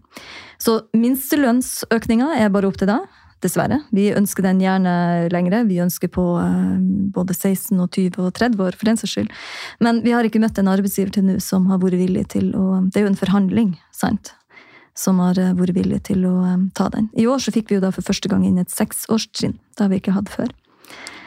[0.63, 3.07] Så minstelønnsøkninga er bare opp til deg.
[3.39, 3.77] Dessverre.
[3.95, 4.93] Vi ønsker den gjerne
[5.31, 5.61] lengre.
[5.69, 6.79] Vi ønsker på eh,
[7.15, 9.29] både 16, og 20 og 30 år, for den saks skyld.
[9.85, 12.81] Men vi har ikke møtt en arbeidsgiver til nå som har vært villig til å
[12.89, 14.33] Det er jo en forhandling, sant?
[14.99, 17.13] Som har eh, vært villig til å eh, ta den.
[17.15, 19.55] I år så fikk vi jo da for første gang inn et seksårstrinn.
[19.55, 20.51] Det har vi ikke hatt før.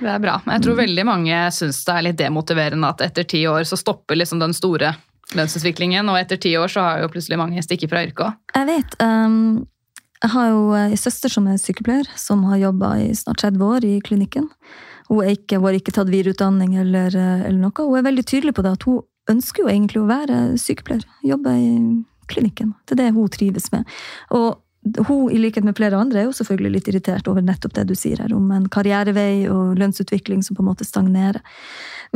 [0.02, 0.36] Det er bra.
[0.50, 4.20] Jeg tror veldig mange syns det er litt demotiverende at etter ti år så stopper
[4.20, 4.96] liksom den store
[5.38, 8.40] lønnsutviklingen, og etter ti år så har jo plutselig mange stikket fra yrket òg.
[8.56, 8.98] Jeg vet.
[9.04, 9.68] Um,
[10.22, 13.88] jeg har jo en søster som er sykepleier, som har jobba i snart 30 år
[13.88, 14.52] i klinikken.
[15.10, 17.74] Hun har ikke, ikke tatt videreutdanning eller, eh, eller noe.
[17.76, 19.02] Hun er veldig tydelig på det at hun
[19.32, 21.08] ønsker jo egentlig å være sykepleier.
[21.26, 21.72] Jobbe i
[22.32, 22.76] klinikken.
[22.86, 23.90] Det er det hun trives med.
[24.38, 24.62] Og
[25.08, 27.94] hun, i likhet med flere andre, er jo selvfølgelig litt irritert over nettopp det du
[27.98, 31.42] sier her, om en karrierevei og lønnsutvikling som på en måte stagnerer.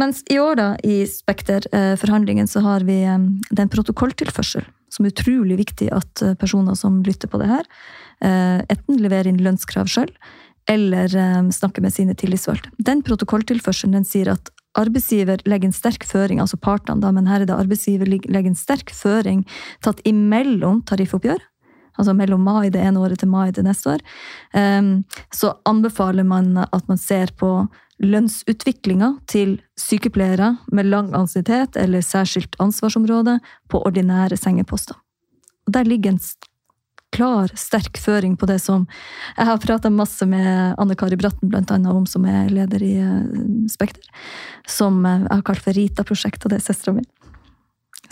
[0.01, 5.05] Mens i år, da, i Spekter-forhandlingen, så har vi den det er en protokolltilførsel, som
[5.05, 7.69] er utrolig viktig at eh, personer som lytter på det her,
[8.25, 10.11] eh, enten leverer inn lønnskrav sjøl,
[10.71, 12.73] eller eh, snakker med sine tillitsvalgte.
[12.77, 17.43] Den protokolltilførselen den sier at arbeidsgiver legger en sterk føring, altså partene, da, men her
[17.43, 19.45] er det arbeidsgiver legger en sterk føring
[19.85, 21.39] tatt imellom tariffoppgjør,
[21.95, 24.03] altså mellom mai det ene året til mai det neste år,
[24.55, 27.67] Ehm, så anbefaler man at man ser på
[28.03, 33.39] lønnsutviklinga til sykepleiere med lang ansiennitet eller særskilt ansvarsområde
[33.71, 34.97] på ordinære sengeposter.
[35.67, 36.19] Og der ligger en
[37.15, 38.87] klar, sterk føring på det som
[39.37, 42.95] Jeg har prata masse med Anne Kari Bratten, blant annet, om, som er leder i
[42.99, 44.03] eh, Spekter.
[44.67, 47.05] Som eh, jeg har kalt for Rita-prosjektet, og det er søstera mi.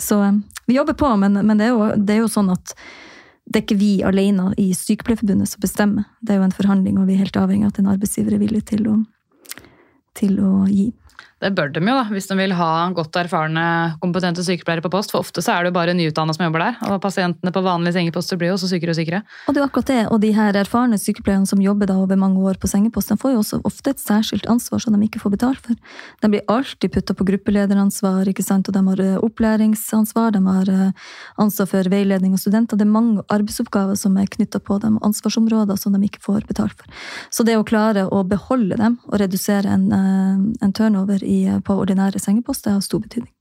[0.00, 2.72] Så eh, vi jobber på, men, men det, er jo, det er jo sånn at
[3.44, 6.06] det er ikke vi alene i Sykepleierforbundet som bestemmer.
[6.24, 8.40] Det er jo en forhandling, og vi er helt avhengig av at en arbeidsgiver er
[8.40, 8.94] villig til å,
[10.16, 10.88] til å gi.
[11.44, 13.62] Det bør de jo, da, hvis de vil ha godt erfarne,
[14.00, 15.12] kompetente sykepleiere på post.
[15.12, 17.98] For ofte så er det jo bare nyutdanna som jobber der, og pasientene på vanlige
[17.98, 19.20] sengeposter blir jo også sykere og sykere.
[19.44, 22.16] Og det er jo akkurat det, og de her erfarne sykepleierne som jobber da over
[22.16, 25.20] mange år på sengepost, de får jo også ofte et særskilt ansvar som de ikke
[25.20, 25.76] får betalt for.
[26.24, 30.72] De blir alltid putta på gruppelederansvar, ikke sant, og de har eh, opplæringsansvar, de har
[30.72, 31.12] eh,
[31.44, 32.80] ansvar for veiledning og studenter.
[32.80, 36.78] Det er mange arbeidsoppgaver som er knytta på dem, ansvarsområder som de ikke får betalt
[36.80, 37.04] for.
[37.28, 41.33] Så det å klare å beholde dem og redusere en, eh, en turnover i,
[41.66, 43.32] på ordinære sengeposter har stor betydning.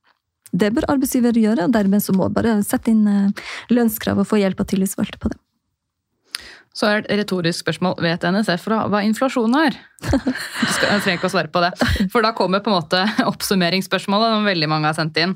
[0.54, 4.38] Det bør arbeidsgiver gjøre, og dermed så må bare sette inn eh, lønnskrav og få
[4.42, 5.40] hjelp av tillitsvalgte på det.
[6.74, 8.00] Så er det et retorisk spørsmål.
[8.02, 9.78] Vet NSF hva inflasjon er?
[10.14, 11.74] Du skal, trenger ikke å svare på det.
[12.14, 15.36] For da kommer på en måte oppsummeringsspørsmålet som veldig mange har sendt inn.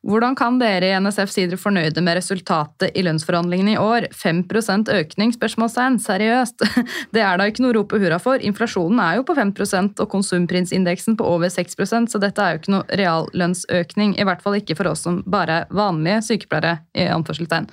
[0.00, 4.06] Hvordan kan dere i NSF si dere fornøyde med resultatet i lønnsforhandlingene i år?
[4.16, 5.34] 5% økning?
[5.36, 5.98] spørsmålstegn.
[6.00, 6.64] Seriøst?
[7.14, 8.40] Det er da ikke noe å rope hurra for.
[8.40, 12.74] Inflasjonen er jo på 5% og konsumprisindeksen på over 6% så dette er jo ikke
[12.78, 14.16] noe reallønnsøkning.
[14.16, 16.78] I hvert fall ikke for oss som bare er vanlige sykepleiere.
[16.96, 17.68] i anførselstegn.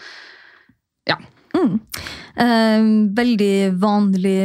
[1.08, 1.16] Ja.
[1.56, 4.40] Eh, veldig vanlig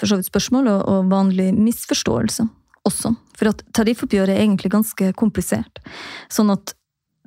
[0.00, 2.48] for så vidt spørsmål, og, og vanlig misforståelse
[2.88, 3.12] også.
[3.38, 5.80] For at tariffoppgjøret er egentlig ganske komplisert.
[6.32, 6.74] Sånn at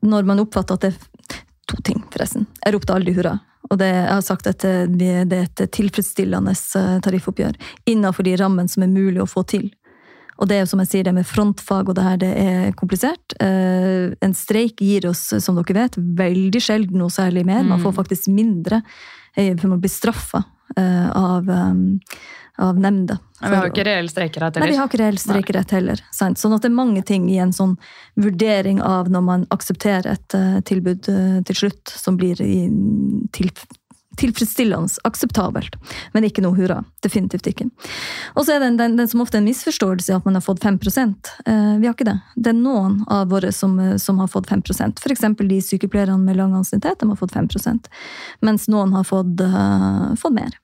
[0.05, 1.41] når man oppfatter at det er
[1.71, 2.47] to ting, forresten.
[2.65, 3.37] Jeg ropte aldri hurra.
[3.69, 8.33] Og det, jeg har sagt at det, det er et tilfredsstillende eh, tariffoppgjør innenfor de
[8.41, 9.69] rammene som er mulig å få til.
[10.41, 12.71] Og det er jo som jeg sier, det med frontfag og det her, det er
[12.77, 13.35] komplisert.
[13.43, 17.61] Eh, en streik gir oss, som dere vet, veldig sjelden noe særlig mer.
[17.67, 18.81] Man får faktisk mindre,
[19.35, 21.73] eh, for man blir straffa eh, av, eh,
[22.57, 23.17] av nemnda.
[23.41, 26.01] Vi har jo ikke reell streikerett Nei, vi har ikke reell streikerett heller.
[26.13, 26.37] Sant?
[26.37, 27.77] Sånn at det er mange ting i en sånn
[28.21, 32.67] vurdering av når man aksepterer et eh, tilbud eh, til slutt, som blir i,
[33.33, 33.49] til,
[34.19, 35.75] tilfredsstillende, akseptabelt.
[36.13, 36.81] Men ikke noe hurra.
[37.03, 37.69] Definitivt ikke.
[38.35, 40.63] Og så er det den, den, som ofte er en misforståelse at man har fått
[40.63, 42.19] 5 eh, Vi har ikke det.
[42.35, 45.25] Det er noen av våre som, eh, som har fått 5% F.eks.
[45.39, 47.89] de sykepleierne med lang ansiennitet, de har fått 5%
[48.41, 50.57] mens noen har fått, uh, fått mer.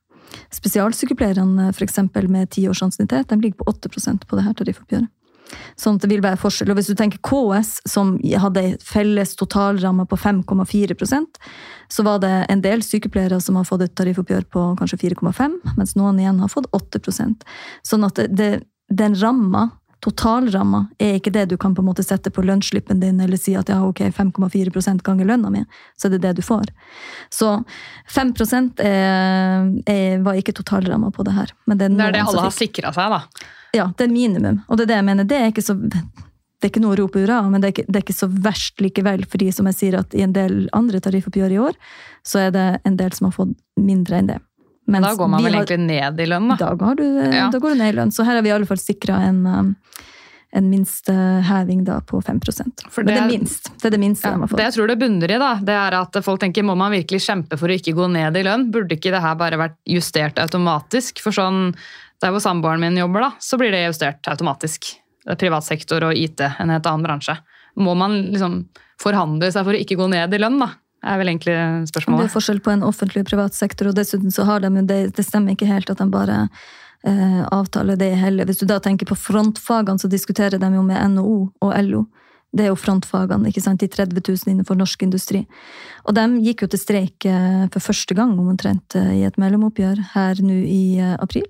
[0.54, 5.14] Spesialsykepleierne for eksempel, med ti års ansiennitet ligger på 8% på det her tariffoppgjøret.
[5.80, 6.72] Sånn at det vil være forskjell.
[6.72, 11.40] Og hvis du tenker KS, som hadde en felles totalramme på 5,4%
[11.94, 15.96] så var det en del sykepleiere som har fått et tariffoppgjør på kanskje 4,5 mens
[16.00, 17.00] noen igjen har fått 8
[17.88, 18.50] Sånn at det,
[18.92, 19.70] den ramma,
[20.04, 23.56] totalramma, er ikke det du kan på en måte sette på lønnsslippen din eller si
[23.58, 25.64] at ja, ok, 5,4% ganger lønna mi,
[25.98, 26.70] så er det det du får.
[27.34, 27.56] Så
[28.14, 28.34] 5
[28.86, 31.54] er, er, var ikke totalramma på det her.
[31.66, 33.50] Men det er, Det er det alle har sikra seg, da.
[33.74, 34.62] ja, det er minimum.
[34.68, 35.24] Og det er det jeg mener.
[35.28, 35.78] Det er ikke så
[36.58, 38.28] Det er ikke noe å rope hurra, men det er, ikke, det er ikke så
[38.28, 39.26] verst likevel.
[39.30, 41.76] fordi som jeg sier at i en del andre tariffoppgjør i år,
[42.26, 44.40] så er det en del som har fått mindre enn det.
[44.88, 46.56] Men Mens da går man vel har- egentlig ned i lønn, da.
[46.56, 47.04] Da går, du,
[47.36, 47.50] Ja.
[47.52, 48.12] da går du ned i lønn.
[48.12, 49.76] Så her har vi i alle fall sikra en, um,
[50.54, 52.40] en minsteheving på 5
[52.90, 53.64] For Men det er det- minst.
[53.82, 56.24] Det er det minste Ja, det jeg tror det bunner i, da, det er at
[56.24, 58.72] folk tenker må man virkelig kjempe for å ikke gå ned i lønn?
[58.72, 61.20] Burde ikke det her bare vært justert automatisk?
[61.20, 61.76] For sånn,
[62.22, 64.96] der hvor samboeren min jobber, da, så blir det justert automatisk.
[65.26, 67.38] Det er Privat sektor og IT, en helt annen bransje.
[67.78, 68.68] Må man liksom
[68.98, 70.70] forhandle seg for å ikke gå ned i lønn, da?
[71.06, 74.48] Er vel egentlig Det er forskjell på en offentlig og privat sektor, og dessuten så
[74.48, 76.48] har de det, det stemmer ikke helt at de bare
[77.06, 78.46] eh, avtaler det heller.
[78.46, 82.06] Hvis du da tenker på frontfagene, så diskuterer de jo med NHO og LO.
[82.56, 85.44] Det er jo frontfagene, ikke sant, de 30 000 innenfor norsk industri.
[86.08, 90.04] Og de gikk jo til streik eh, for første gang omtrent eh, i et mellomoppgjør
[90.16, 91.48] her nå i eh, april.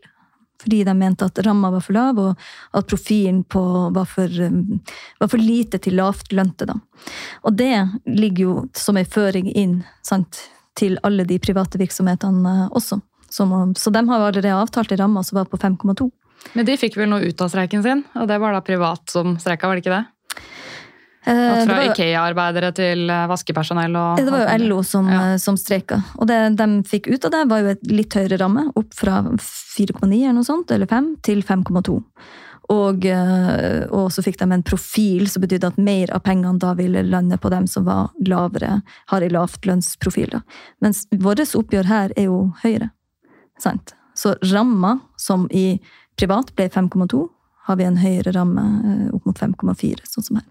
[0.62, 3.62] Fordi de mente at ramma var for lav, og at profilen på
[3.94, 4.60] var for, eh,
[5.20, 6.66] var for lite til lavtlønte.
[6.66, 6.78] Da.
[7.44, 7.74] Og det
[8.06, 13.02] ligger jo som ei føring inn sant, til alle de private virksomhetene eh, også.
[13.30, 16.10] Som, så de har allerede avtalt ei ramme som var på 5,2.
[16.54, 19.36] Men de fikk vel noe ut av streiken sin, og det var da privat som
[19.42, 20.06] streika, var det ikke det?
[21.28, 25.34] Eh, At fra Ikea-arbeidere til eh, vaskepersonell og Det var jo LO som, Ja.
[25.34, 26.02] eh, som streika.
[26.18, 28.70] Og det de fikk ut av det, var jo et litt høyere ramme.
[28.80, 32.02] Opp fra 4,9 eller noe sånt, eller 5 til 5,2.
[32.70, 36.74] Og, eh, og så fikk de en profil som betydde at mer av pengene da
[36.74, 40.32] ville lande på dem som var lavere, har en lavtlønnsprofil.
[40.32, 40.42] Da.
[40.82, 42.92] Mens vårt oppgjør her er jo høyere.
[43.60, 43.94] Sant?
[44.16, 45.80] Så ramma, som i
[46.18, 47.30] privat ble 5,2,
[47.68, 50.46] har vi en høyere ramme eh, opp mot 5,4, sånn som her.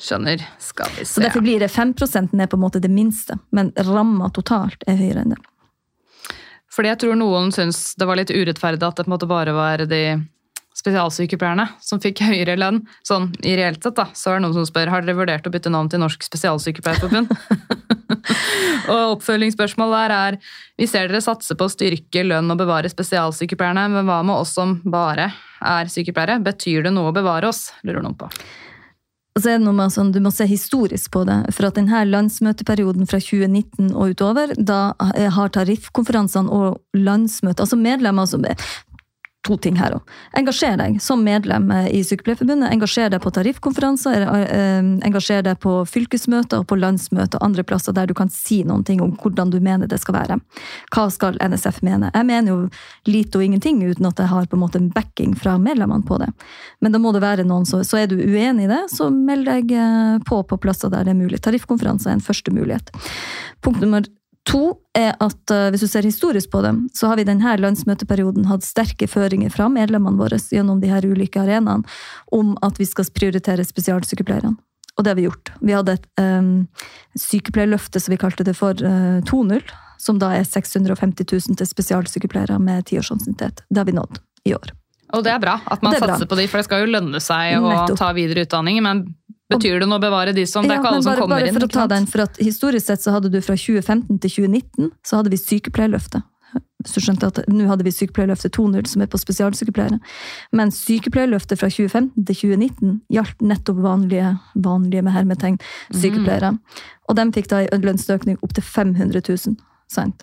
[0.00, 0.42] Skjønner.
[0.58, 1.26] Skal vi Så se.
[1.26, 1.94] derfor blir det 5
[2.40, 5.42] er på en måte det minste, men ramma totalt er høyere enn det.
[6.74, 9.52] Fordi jeg tror noen syns det var litt urettferdig at det på en måte bare
[9.54, 10.04] var de
[10.74, 12.80] spesialsykepleierne som fikk høyere lønn.
[13.06, 14.08] Sånn i reelt sett, da.
[14.10, 17.30] Så er det noen som spør har dere vurdert å bytte navn til Norsk Spesialsykepleierforbund.
[18.92, 20.38] og oppfølgingsspørsmål der er
[20.80, 24.56] vi ser dere satse på å styrke lønn og bevare spesialsykepleierne, men hva med oss
[24.58, 25.30] som bare
[25.62, 26.40] er sykepleiere?
[26.42, 27.68] Betyr det noe å bevare oss?
[27.86, 28.32] lurer noen på.
[29.34, 31.40] Og så er det noe med sånn, Du må se historisk på det.
[31.56, 38.30] For at denne landsmøteperioden fra 2019 og utover, da har tariffkonferansene og landsmøtet Altså medlemmer
[38.30, 38.46] som
[39.44, 40.12] To ting her òg.
[40.38, 42.72] Engasjer deg som medlem i Sykepleierforbundet.
[42.72, 47.92] Engasjer deg på tariffkonferanser, eh, engasjer deg på fylkesmøter og på landsmøter og andre plasser
[47.92, 50.40] der du kan si noen ting om hvordan du mener det skal være.
[50.94, 52.10] Hva skal NSF mene?
[52.14, 52.58] Jeg mener jo
[53.04, 56.18] lite og ingenting uten at jeg har på en måte en backing fra medlemmene på
[56.22, 56.32] det.
[56.80, 59.44] Men da må det være noen, så, så er du uenig i det, så meld
[59.50, 61.44] deg eh, på på plasser der det er mulig.
[61.44, 62.92] Tariffkonferanser er en første mulighet.
[63.60, 64.08] Punkt nummer
[64.44, 68.46] to er at uh, hvis du ser historisk på det, så har vi denne landsmøteperioden
[68.50, 71.84] hatt sterke føringer fra medlemmene våre gjennom de her ulike arenaene
[72.34, 74.54] om at vi skal prioritere spesialsykepleierne.
[74.94, 75.50] Og det har vi gjort.
[75.64, 76.68] Vi hadde et um,
[77.18, 79.64] sykepleierløfte, som vi kalte det for, uh, 2.0,
[79.98, 83.64] som da er 650 000 til spesialsykepleiere med tiårsansiennitet.
[83.70, 84.70] Det har vi nådd i år.
[85.14, 86.14] Og det er bra at man Det er bra.
[86.16, 87.98] satser på de, for det skal jo lønne seg å Nettopp.
[88.00, 88.80] ta videre utdanning.
[88.82, 89.04] Men
[89.52, 91.36] betyr det noe å bevare de som Det er Ja, ikke alle bare, som kommer
[91.36, 91.54] bare inn.
[91.54, 94.90] for å ta den, for at Historisk sett så hadde du fra 2015 til 2019
[95.04, 96.22] så hadde vi sykepleierløftet.
[96.84, 99.98] Du skjønte at Nå hadde vi sykepleierløftet 2.0, som er på spesialsykepleiere.
[100.52, 105.58] Men sykepleierløftet fra 2015 til 2019 gjaldt nettopp vanlige, vanlige med hermetegn,
[105.90, 106.52] sykepleiere.
[107.08, 109.56] Og de fikk da en lønnsøkning opp til 500 000.
[109.90, 110.22] Sant?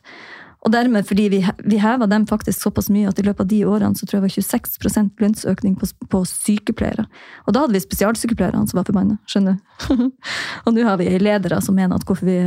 [0.61, 3.61] Og dermed, fordi vi, vi heva dem faktisk såpass mye at i løpet av de
[3.65, 7.07] årene så tror jeg det var 26% lønnsøkning på, på sykepleiere.
[7.47, 9.17] Og da hadde vi spesialsykepleierne som var forbanna.
[9.31, 10.05] Skjønner du?
[10.65, 12.37] og nå har vi ledere som mener at hvorfor vi,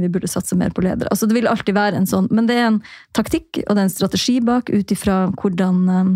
[0.00, 1.12] vi burde satse mer på ledere.
[1.12, 2.80] Altså Det vil alltid være en sånn, men det er en
[3.16, 6.12] taktikk og det er en strategi bak ut ifra hvordan eh,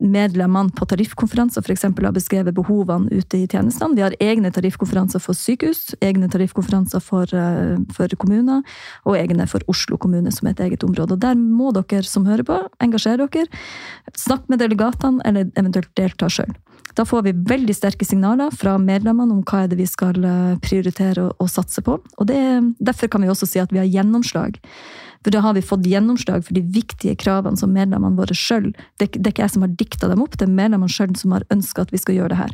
[0.00, 3.94] medlemmene på tariffkonferanser eksempel, har beskrevet behovene ute i tjenestene.
[3.94, 8.62] Vi har egne tariffkonferanser for sykehus, egne tariffkonferanser for, eh, for kommuner,
[9.04, 11.12] og egne for Oslo kommune, som et eget område.
[11.12, 13.46] Og Der må dere som hører på, engasjere dere.
[14.14, 16.54] Snakk med delegatene, eller eventuelt delta sjøl.
[16.94, 20.56] Da får vi veldig sterke signaler fra medlemmene om hva er det vi skal eh,
[20.62, 21.98] prioritere og satse på.
[22.18, 24.60] Og det, Derfor kan vi også si at vi har gjennomslag.
[25.24, 29.14] For da har vi fått gjennomslag for de viktige kravene som medlemmene våre sjøl det,
[29.16, 31.46] det er ikke jeg som har dikta dem opp, det er medlemmene sjøl som har
[31.54, 32.52] ønska at vi skal gjøre det her.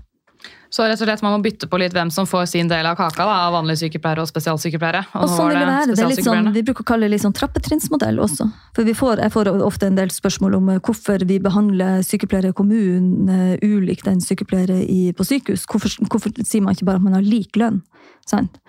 [0.70, 2.94] Så rett og slett man må bytte på litt hvem som får sin del av
[2.98, 5.00] kaka da, av vanlige sykepleiere og spesialsykepleiere.
[5.18, 5.88] Og og sånn vil det være.
[5.90, 8.46] Det er litt sånn, vi bruker å kalle det litt sånn trappetrinnsmodell også.
[8.78, 12.54] For vi får, jeg får ofte en del spørsmål om eh, hvorfor vi behandler sykepleiere
[12.54, 15.66] i kommunen eh, ulikt enn sykepleiere i, på sykehus.
[15.66, 17.82] Hvorfor, hvorfor sier man ikke bare at man har lik lønn?
[18.30, 18.62] Sant?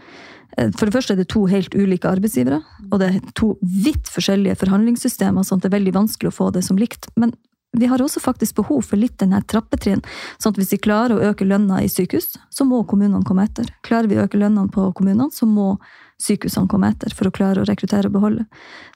[0.58, 4.10] Eh, For det første er det to helt ulike arbeidsgivere, og det er to vidt
[4.12, 7.08] forskjellige forhandlingssystemer, sånn at det er veldig vanskelig å få det som likt.
[7.16, 7.34] Men
[7.78, 10.04] vi har også faktisk behov for litt denne trappetrinn.
[10.38, 13.70] sånn at hvis vi klarer å øke lønna i sykehus, så må kommunene komme etter.
[13.82, 15.80] Klarer vi å øke lønnene på kommunene, så må
[16.22, 18.46] sykehusene kommer etter for å klare å rekruttere og beholde.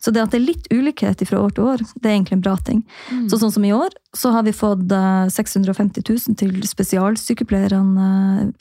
[0.02, 2.46] Så det at det er litt ulikhet fra år til år, det er egentlig en
[2.46, 2.84] bra ting.
[3.32, 8.06] Så sånn som i år, så har vi fått eh, 650 000 til spesialsykepleierne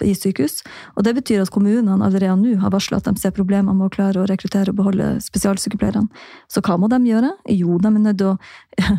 [0.00, 0.62] eh, i sykehus.
[0.96, 3.94] Og det betyr at kommunene allerede nå har varsla at de ser problemer med å
[3.94, 6.08] klare å rekruttere og beholde spesialsykepleierne.
[6.50, 7.34] Så hva må de gjøre?
[7.54, 8.90] Jo, de er nødt til å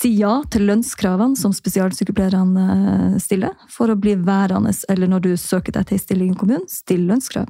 [0.00, 5.32] si ja til lønnskravene som spesialsykepleierne eh, stiller, for å bli værende, eller når du
[5.36, 7.48] søker deg til en stilling i kommunen, still lønnskrav.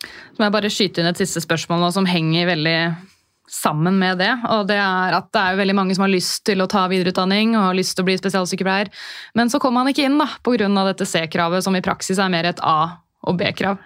[0.00, 2.76] Så må jeg bare skyte inn et siste spørsmål nå, som henger veldig
[3.50, 4.30] sammen med det.
[4.54, 7.56] Og det er at det er veldig mange som har lyst til å ta videreutdanning
[7.56, 8.92] og har lyst til å bli spesialsykepleier,
[9.38, 10.70] men så kommer man ikke inn da, pga.
[10.92, 13.82] dette C-kravet, som i praksis er mer et A- og B-krav.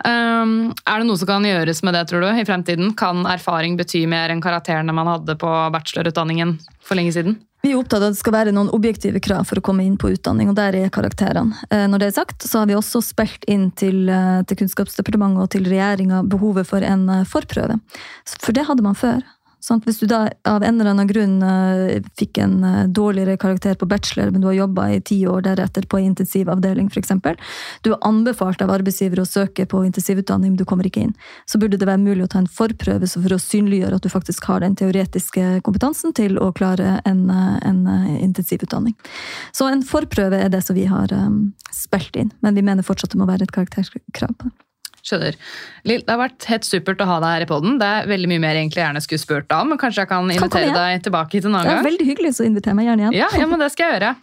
[0.00, 2.94] Um, er det noe som kan gjøres med det, tror du, i fremtiden?
[2.96, 7.36] Kan erfaring bety mer enn karakterene man hadde på bachelorutdanningen for lenge siden?
[7.60, 9.98] Vi er opptatt av at det skal være noen objektive krav for å komme inn
[10.00, 11.58] på utdanning, og der er karakterene.
[11.68, 15.42] Eh, Når det er sagt, så har vi også spilt inn til, eh, til Kunnskapsdepartementet
[15.44, 17.76] og til regjeringa behovet for en eh, forprøve.
[18.40, 19.20] For det hadde man før.
[19.60, 19.84] Sant?
[19.84, 23.88] Hvis du da av en eller annen grunn eh, fikk en eh, dårligere karakter på
[23.90, 27.12] bachelor, men du har jobba i ti år deretter på en intensivavdeling f.eks.,
[27.84, 31.12] du er anbefalt av arbeidsgiver å søke på intensivutdanning, men du kommer ikke inn,
[31.44, 34.48] så burde det være mulig å ta en forprøve for å synliggjøre at du faktisk
[34.48, 37.84] har den teoretiske kompetansen til å klare en, eh, en
[38.16, 38.96] intensivutdanning.
[39.52, 41.12] Så en forprøve er det som vi har
[41.74, 44.69] spilt inn, men vi mener fortsatt det må være et karakterkrav på det.
[45.06, 45.36] Skjønner.
[45.88, 47.78] Lill, det har vært helt supert å ha deg her i poden.
[47.80, 50.10] Det er veldig mye mer jeg egentlig gjerne skulle spurt deg om, men kanskje jeg
[50.12, 53.06] kan invitere kan deg tilbake hit en Det er veldig hyggelig, så inviter meg gjerne
[53.06, 53.18] igjen.
[53.20, 54.14] Ja, ja, men det skal jeg gjøre.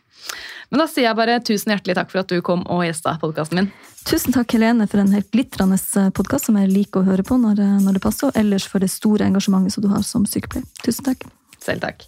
[0.67, 3.61] Men da sier jeg bare tusen hjertelig takk for at du kom og gjesta podkasten
[3.61, 3.69] min.
[4.07, 5.79] Tusen takk, Helene, for en helt glitrende
[6.15, 8.91] podkast som jeg liker å høre på når, når det passer, og ellers for det
[8.91, 10.67] store engasjementet som du har som sykepleier.
[10.83, 11.27] Tusen takk.
[11.63, 12.07] Selv takk.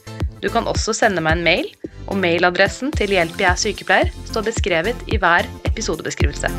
[0.41, 1.67] Du kan også sende meg en mail,
[2.09, 6.49] og mailadressen til Hjelp jeg er sykepleier står beskrevet i hver episodebeskrivelse.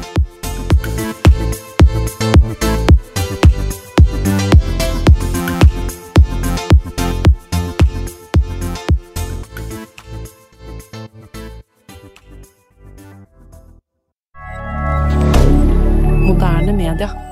[16.22, 17.31] Moderne media.